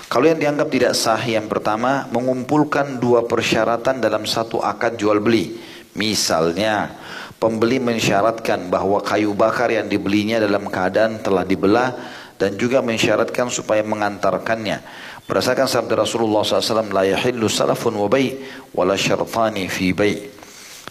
Kalau 0.09 0.25
yang 0.25 0.41
dianggap 0.41 0.73
tidak 0.73 0.97
sah, 0.97 1.21
yang 1.21 1.45
pertama 1.45 2.09
mengumpulkan 2.09 2.97
dua 2.97 3.29
persyaratan 3.29 4.01
dalam 4.01 4.25
satu 4.25 4.57
akad 4.57 4.97
jual 4.97 5.21
beli. 5.21 5.53
Misalnya, 5.95 6.97
pembeli 7.41 7.81
mensyaratkan 7.81 8.69
bahwa 8.69 9.01
kayu 9.01 9.33
bakar 9.33 9.73
yang 9.73 9.89
dibelinya 9.89 10.37
dalam 10.37 10.69
keadaan 10.69 11.25
telah 11.25 11.41
dibelah 11.41 11.89
dan 12.37 12.53
juga 12.53 12.85
mensyaratkan 12.85 13.49
supaya 13.49 13.81
mengantarkannya. 13.81 14.77
Berdasarkan 15.25 15.65
sabda 15.65 16.05
Rasulullah 16.05 16.45
SAW, 16.45 16.93
La 16.93 17.01
yahillu 17.09 17.49
salafun 17.49 17.97
wa 17.97 18.05
bay, 18.05 18.37
wala 18.77 18.93
syartani 18.93 19.65
fi 19.65 19.89
bay. 19.89 20.29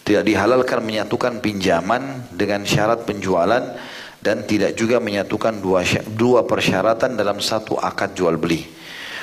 Tidak 0.02 0.26
dihalalkan 0.26 0.82
menyatukan 0.82 1.38
pinjaman 1.38 2.34
dengan 2.34 2.66
syarat 2.66 3.06
penjualan 3.06 3.62
dan 4.18 4.42
tidak 4.42 4.74
juga 4.74 4.98
menyatukan 4.98 5.62
dua, 5.62 5.86
dua 6.18 6.42
persyaratan 6.42 7.14
dalam 7.14 7.38
satu 7.38 7.78
akad 7.78 8.18
jual 8.18 8.34
beli. 8.34 8.66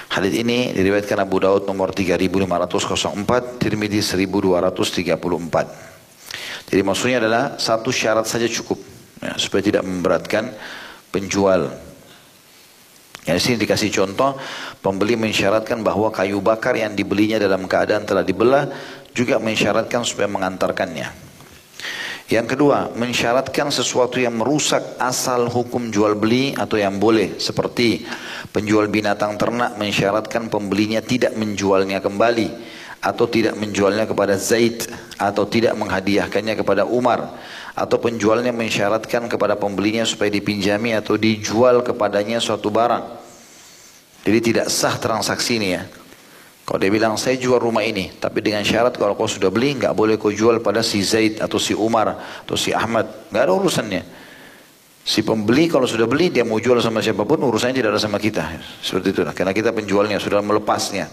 Hadis 0.08 0.32
ini 0.32 0.72
diriwayatkan 0.72 1.20
Abu 1.20 1.44
Daud 1.44 1.68
nomor 1.68 1.92
3504, 1.92 3.60
Tirmidzi 3.60 4.00
1234. 4.00 5.97
Jadi 6.68 6.82
maksudnya 6.84 7.24
adalah 7.24 7.56
satu 7.56 7.96
syarat 7.96 8.28
saja 8.28 8.46
cukup 8.52 8.76
ya, 9.24 9.40
supaya 9.40 9.64
tidak 9.64 9.88
memberatkan 9.88 10.52
penjual. 11.10 11.72
Ya, 13.28 13.36
di 13.36 13.44
sini 13.44 13.60
dikasih 13.60 13.92
contoh, 13.92 14.40
pembeli 14.80 15.20
mensyaratkan 15.20 15.84
bahwa 15.84 16.12
kayu 16.12 16.40
bakar 16.40 16.80
yang 16.80 16.96
dibelinya 16.96 17.40
dalam 17.40 17.68
keadaan 17.68 18.08
telah 18.08 18.24
dibelah 18.24 18.72
juga 19.12 19.40
mensyaratkan 19.40 20.04
supaya 20.08 20.32
mengantarkannya. 20.32 21.28
Yang 22.28 22.60
kedua, 22.60 22.92
mensyaratkan 22.92 23.72
sesuatu 23.72 24.20
yang 24.20 24.36
merusak 24.36 25.00
asal 25.00 25.48
hukum 25.48 25.88
jual 25.88 26.20
beli 26.20 26.52
atau 26.52 26.76
yang 26.76 27.00
boleh. 27.00 27.40
Seperti 27.40 28.04
penjual 28.52 28.92
binatang 28.92 29.40
ternak 29.40 29.80
mensyaratkan 29.80 30.52
pembelinya 30.52 31.00
tidak 31.00 31.32
menjualnya 31.40 32.04
kembali. 32.04 32.76
Atau 33.08 33.32
tidak 33.32 33.56
menjualnya 33.56 34.04
kepada 34.04 34.36
Zaid. 34.36 34.84
Atau 35.16 35.48
tidak 35.48 35.80
menghadiahkannya 35.80 36.60
kepada 36.60 36.84
Umar. 36.84 37.40
Atau 37.72 38.04
penjualnya 38.04 38.52
mensyaratkan 38.52 39.32
kepada 39.32 39.56
pembelinya 39.56 40.04
supaya 40.04 40.28
dipinjami 40.28 40.92
atau 40.92 41.16
dijual 41.16 41.88
kepadanya 41.88 42.44
suatu 42.44 42.68
barang. 42.68 43.06
Jadi 44.28 44.40
tidak 44.44 44.68
sah 44.68 45.00
transaksi 45.00 45.56
ini 45.56 45.70
ya. 45.72 45.88
Kalau 46.68 46.84
dia 46.84 46.92
bilang 46.92 47.16
saya 47.16 47.40
jual 47.40 47.64
rumah 47.64 47.80
ini, 47.80 48.12
tapi 48.20 48.44
dengan 48.44 48.60
syarat 48.60 49.00
kalau 49.00 49.16
kau 49.16 49.24
sudah 49.24 49.48
beli 49.48 49.80
nggak 49.80 49.96
boleh 49.96 50.20
kau 50.20 50.36
jual 50.36 50.60
pada 50.60 50.84
si 50.84 51.00
Zaid 51.00 51.40
atau 51.40 51.56
si 51.56 51.72
Umar 51.72 52.12
atau 52.44 52.60
si 52.60 52.76
Ahmad, 52.76 53.08
nggak 53.32 53.40
ada 53.40 53.54
urusannya. 53.56 54.04
Si 55.08 55.24
pembeli 55.24 55.72
kalau 55.72 55.88
sudah 55.88 56.04
beli 56.04 56.28
dia 56.28 56.44
mau 56.44 56.60
jual 56.60 56.84
sama 56.84 57.00
siapa 57.00 57.24
pun 57.24 57.40
urusannya 57.40 57.72
tidak 57.72 57.96
ada 57.96 58.02
sama 58.04 58.20
kita. 58.20 58.60
Seperti 58.84 59.16
itu, 59.16 59.24
karena 59.32 59.56
kita 59.56 59.72
penjualnya 59.72 60.20
sudah 60.20 60.44
melepasnya. 60.44 61.08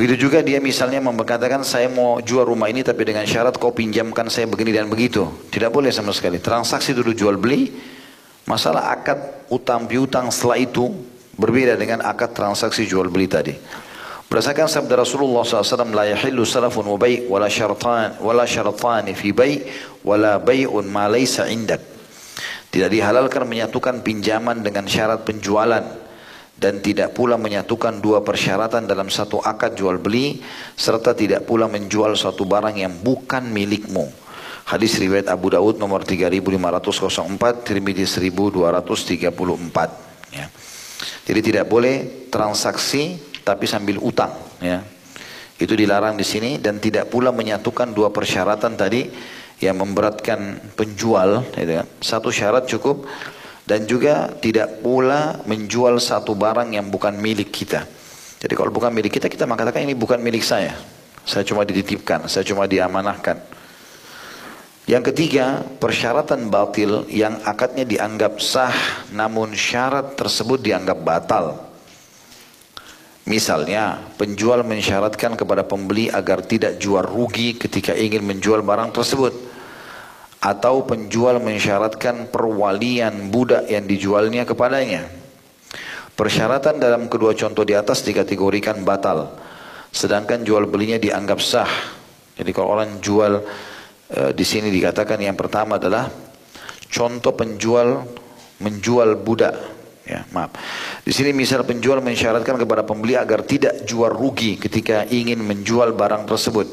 Begitu 0.00 0.32
juga 0.32 0.40
dia 0.40 0.64
misalnya 0.64 1.04
mengatakan 1.04 1.60
saya 1.60 1.92
mau 1.92 2.24
jual 2.24 2.48
rumah 2.48 2.72
ini 2.72 2.80
tapi 2.80 3.04
dengan 3.04 3.28
syarat 3.28 3.60
kau 3.60 3.68
pinjamkan 3.68 4.32
saya 4.32 4.48
begini 4.48 4.72
dan 4.72 4.88
begitu. 4.88 5.28
Tidak 5.52 5.68
boleh 5.68 5.92
sama 5.92 6.16
sekali. 6.16 6.40
Transaksi 6.40 6.96
dulu 6.96 7.12
jual 7.12 7.36
beli, 7.36 7.68
masalah 8.48 8.96
akad 8.96 9.44
utang 9.52 9.84
piutang 9.84 10.32
setelah 10.32 10.56
itu 10.56 10.88
Berbeda 11.40 11.72
dengan 11.72 12.04
akad 12.04 12.36
transaksi 12.36 12.84
jual 12.84 13.08
beli 13.08 13.24
tadi. 13.24 13.56
Berdasarkan 14.28 14.68
sabda 14.68 15.00
Rasulullah 15.00 15.40
SAW, 15.40 15.88
yahillu 15.88 16.44
salafun 16.44 16.84
wa 16.84 17.00
bay' 17.00 17.24
wala 17.24 17.48
syartan 17.48 18.20
wala 18.20 18.44
syartan 18.44 19.08
fi 19.16 19.32
bay' 19.32 19.64
wala 20.04 20.36
bay'un 20.36 20.84
ma 20.84 21.08
laysa 21.08 21.48
indak. 21.48 21.80
Tidak 22.68 22.92
dihalalkan 22.92 23.48
menyatukan 23.48 24.04
pinjaman 24.04 24.60
dengan 24.60 24.84
syarat 24.84 25.24
penjualan 25.24 25.82
dan 26.60 26.84
tidak 26.84 27.16
pula 27.16 27.40
menyatukan 27.40 28.04
dua 28.04 28.20
persyaratan 28.20 28.84
dalam 28.84 29.08
satu 29.08 29.40
akad 29.40 29.80
jual 29.80 29.96
beli 29.96 30.44
serta 30.76 31.16
tidak 31.16 31.48
pula 31.48 31.64
menjual 31.64 32.12
suatu 32.12 32.44
barang 32.44 32.76
yang 32.76 32.92
bukan 33.00 33.48
milikmu. 33.48 34.04
Hadis 34.68 35.00
riwayat 35.00 35.32
Abu 35.32 35.50
Daud 35.50 35.80
nomor 35.80 36.04
3504, 36.04 37.64
Tirmidzi 37.64 38.06
1234. 38.06 40.36
Ya. 40.36 40.46
Jadi 41.26 41.40
tidak 41.40 41.66
boleh 41.66 42.28
transaksi 42.28 43.16
tapi 43.40 43.64
sambil 43.64 43.96
utang 43.98 44.30
ya. 44.60 44.84
Itu 45.56 45.74
dilarang 45.74 46.14
di 46.14 46.28
sini 46.28 46.60
dan 46.60 46.78
tidak 46.78 47.08
pula 47.08 47.32
menyatukan 47.32 47.96
dua 47.96 48.12
persyaratan 48.12 48.76
tadi 48.76 49.08
yang 49.60 49.80
memberatkan 49.80 50.60
penjual 50.76 51.44
gitu 51.56 51.72
kan. 51.82 51.88
Satu 52.00 52.32
syarat 52.32 52.68
cukup 52.68 53.04
dan 53.70 53.86
juga 53.86 54.34
tidak 54.42 54.82
pula 54.82 55.46
menjual 55.46 56.02
satu 56.02 56.34
barang 56.34 56.74
yang 56.74 56.90
bukan 56.90 57.14
milik 57.14 57.54
kita. 57.54 57.86
Jadi 58.42 58.58
kalau 58.58 58.74
bukan 58.74 58.90
milik 58.90 59.14
kita 59.14 59.30
kita 59.30 59.46
mengatakan 59.46 59.86
ini 59.86 59.94
bukan 59.94 60.18
milik 60.18 60.42
saya. 60.42 60.74
Saya 61.22 61.46
cuma 61.46 61.62
dititipkan, 61.62 62.26
saya 62.26 62.42
cuma 62.42 62.66
diamanahkan. 62.66 63.38
Yang 64.90 65.14
ketiga, 65.14 65.62
persyaratan 65.78 66.50
batil 66.50 67.06
yang 67.14 67.38
akadnya 67.46 67.86
dianggap 67.86 68.42
sah 68.42 68.74
namun 69.14 69.54
syarat 69.54 70.18
tersebut 70.18 70.58
dianggap 70.58 70.98
batal. 71.06 71.70
Misalnya, 73.30 74.02
penjual 74.18 74.66
mensyaratkan 74.66 75.38
kepada 75.38 75.62
pembeli 75.62 76.10
agar 76.10 76.42
tidak 76.42 76.82
jual 76.82 77.06
rugi 77.06 77.54
ketika 77.54 77.94
ingin 77.94 78.26
menjual 78.26 78.66
barang 78.66 78.90
tersebut. 78.90 79.49
Atau 80.40 80.88
penjual 80.88 81.36
mensyaratkan 81.36 82.32
perwalian 82.32 83.28
budak 83.28 83.68
yang 83.68 83.84
dijualnya 83.84 84.48
kepadanya. 84.48 85.04
Persyaratan 86.16 86.80
dalam 86.80 87.12
kedua 87.12 87.36
contoh 87.36 87.64
di 87.64 87.76
atas 87.76 88.00
dikategorikan 88.04 88.80
batal. 88.84 89.36
Sedangkan 89.92 90.40
jual 90.44 90.64
belinya 90.64 90.96
dianggap 90.96 91.38
sah. 91.44 91.68
Jadi 92.40 92.50
kalau 92.56 92.72
orang 92.72 93.04
jual 93.04 93.44
Eh, 94.10 94.34
di 94.34 94.42
sini 94.42 94.74
dikatakan 94.74 95.22
yang 95.22 95.38
pertama 95.38 95.78
adalah 95.78 96.10
contoh 96.90 97.30
penjual 97.30 98.02
menjual 98.58 99.14
budak. 99.22 99.54
Ya, 100.02 100.26
maaf. 100.34 100.50
Di 101.06 101.14
sini 101.14 101.30
misal 101.30 101.62
penjual 101.62 102.02
mensyaratkan 102.02 102.58
kepada 102.58 102.82
pembeli 102.82 103.14
agar 103.14 103.46
tidak 103.46 103.86
jual 103.86 104.10
rugi 104.10 104.58
ketika 104.58 105.06
ingin 105.06 105.38
menjual 105.38 105.94
barang 105.94 106.26
tersebut. 106.26 106.66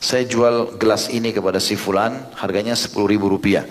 Saya 0.00 0.28
jual 0.28 0.76
gelas 0.76 1.08
ini 1.08 1.32
kepada 1.32 1.56
si 1.56 1.74
fulan, 1.74 2.30
harganya 2.36 2.76
10 2.76 2.92
ribu 3.08 3.26
rupiah. 3.32 3.64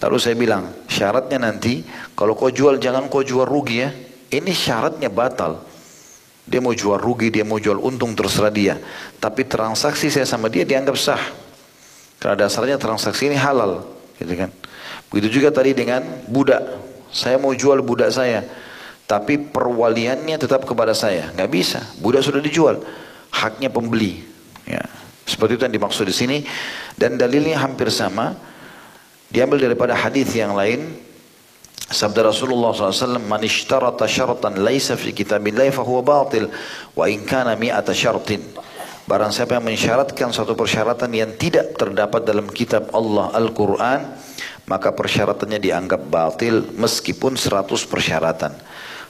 Lalu 0.00 0.16
saya 0.20 0.36
bilang, 0.36 0.70
syaratnya 0.88 1.40
nanti, 1.40 1.84
kalau 2.16 2.36
kau 2.36 2.52
jual 2.52 2.80
jangan 2.80 3.08
kau 3.08 3.24
jual 3.24 3.44
rugi 3.44 3.76
ya. 3.84 3.90
Ini 4.30 4.52
syaratnya 4.54 5.10
batal. 5.10 5.60
Dia 6.46 6.58
mau 6.62 6.74
jual 6.74 6.98
rugi, 6.98 7.30
dia 7.30 7.44
mau 7.46 7.58
jual 7.58 7.78
untung 7.78 8.14
terserah 8.14 8.52
dia. 8.52 8.74
Tapi 9.18 9.46
transaksi 9.46 10.10
saya 10.10 10.26
sama 10.26 10.50
dia 10.50 10.66
dianggap 10.66 10.96
sah. 10.98 11.22
Karena 12.20 12.46
dasarnya 12.46 12.76
transaksi 12.76 13.32
ini 13.32 13.38
halal, 13.38 13.86
gitu 14.20 14.34
kan. 14.36 14.52
Begitu 15.08 15.40
juga 15.40 15.48
tadi 15.50 15.72
dengan 15.72 16.04
budak. 16.28 16.62
Saya 17.10 17.40
mau 17.40 17.50
jual 17.56 17.82
budak 17.82 18.12
saya, 18.14 18.46
tapi 19.08 19.40
perwaliannya 19.40 20.36
tetap 20.38 20.62
kepada 20.68 20.94
saya. 20.94 21.32
Nggak 21.34 21.50
bisa. 21.50 21.80
Budak 21.98 22.22
sudah 22.22 22.38
dijual, 22.38 22.78
haknya 23.34 23.72
pembeli. 23.72 24.22
Ya. 24.68 24.84
Seperti 25.30 25.54
itu 25.54 25.62
yang 25.62 25.76
dimaksud 25.78 26.02
di 26.02 26.14
sini. 26.14 26.38
Dan 26.98 27.14
dalilnya 27.14 27.62
hampir 27.62 27.86
sama. 27.94 28.34
Diambil 29.30 29.70
daripada 29.70 29.94
hadis 29.94 30.34
yang 30.34 30.58
lain. 30.58 30.90
Sabda 31.90 32.30
Rasulullah 32.30 32.74
SAW, 32.74 33.22
Man 33.22 33.42
ishtarata 33.42 34.06
syaratan 34.06 34.62
laisa 34.62 34.98
fi 34.98 35.14
kitabillahi 35.14 35.70
fahuwa 35.70 36.02
batil. 36.02 36.50
Wa 36.98 37.06
in 37.06 37.22
kana 37.22 37.54
mi'ata 37.54 37.94
syartin. 37.94 38.42
Barang 39.10 39.34
siapa 39.34 39.58
yang 39.58 39.66
mensyaratkan 39.66 40.30
suatu 40.30 40.54
persyaratan 40.54 41.10
yang 41.10 41.34
tidak 41.34 41.74
terdapat 41.74 42.22
dalam 42.22 42.46
kitab 42.46 42.94
Allah 42.94 43.34
Al-Quran, 43.34 44.06
maka 44.70 44.94
persyaratannya 44.94 45.58
dianggap 45.58 46.06
batil 46.06 46.70
meskipun 46.78 47.34
100 47.34 47.90
persyaratan. 47.90 48.54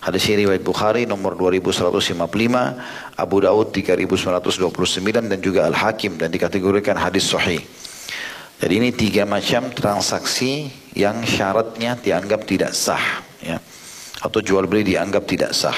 Hadis 0.00 0.32
ini 0.32 0.48
riwayat 0.48 0.64
Bukhari 0.64 1.04
nomor 1.04 1.36
2155, 1.36 3.20
Abu 3.20 3.36
Daud 3.44 3.68
3929 3.68 5.28
dan 5.28 5.38
juga 5.44 5.68
Al-Hakim 5.68 6.16
dan 6.16 6.32
dikategorikan 6.32 6.96
hadis 6.96 7.28
sahih. 7.28 7.60
Jadi 8.60 8.72
ini 8.80 8.90
tiga 8.96 9.28
macam 9.28 9.68
transaksi 9.72 10.72
yang 10.96 11.20
syaratnya 11.24 12.00
dianggap 12.00 12.48
tidak 12.48 12.72
sah 12.72 13.24
ya. 13.44 13.60
Atau 14.24 14.40
jual 14.40 14.64
beli 14.64 14.96
dianggap 14.96 15.24
tidak 15.28 15.52
sah. 15.52 15.76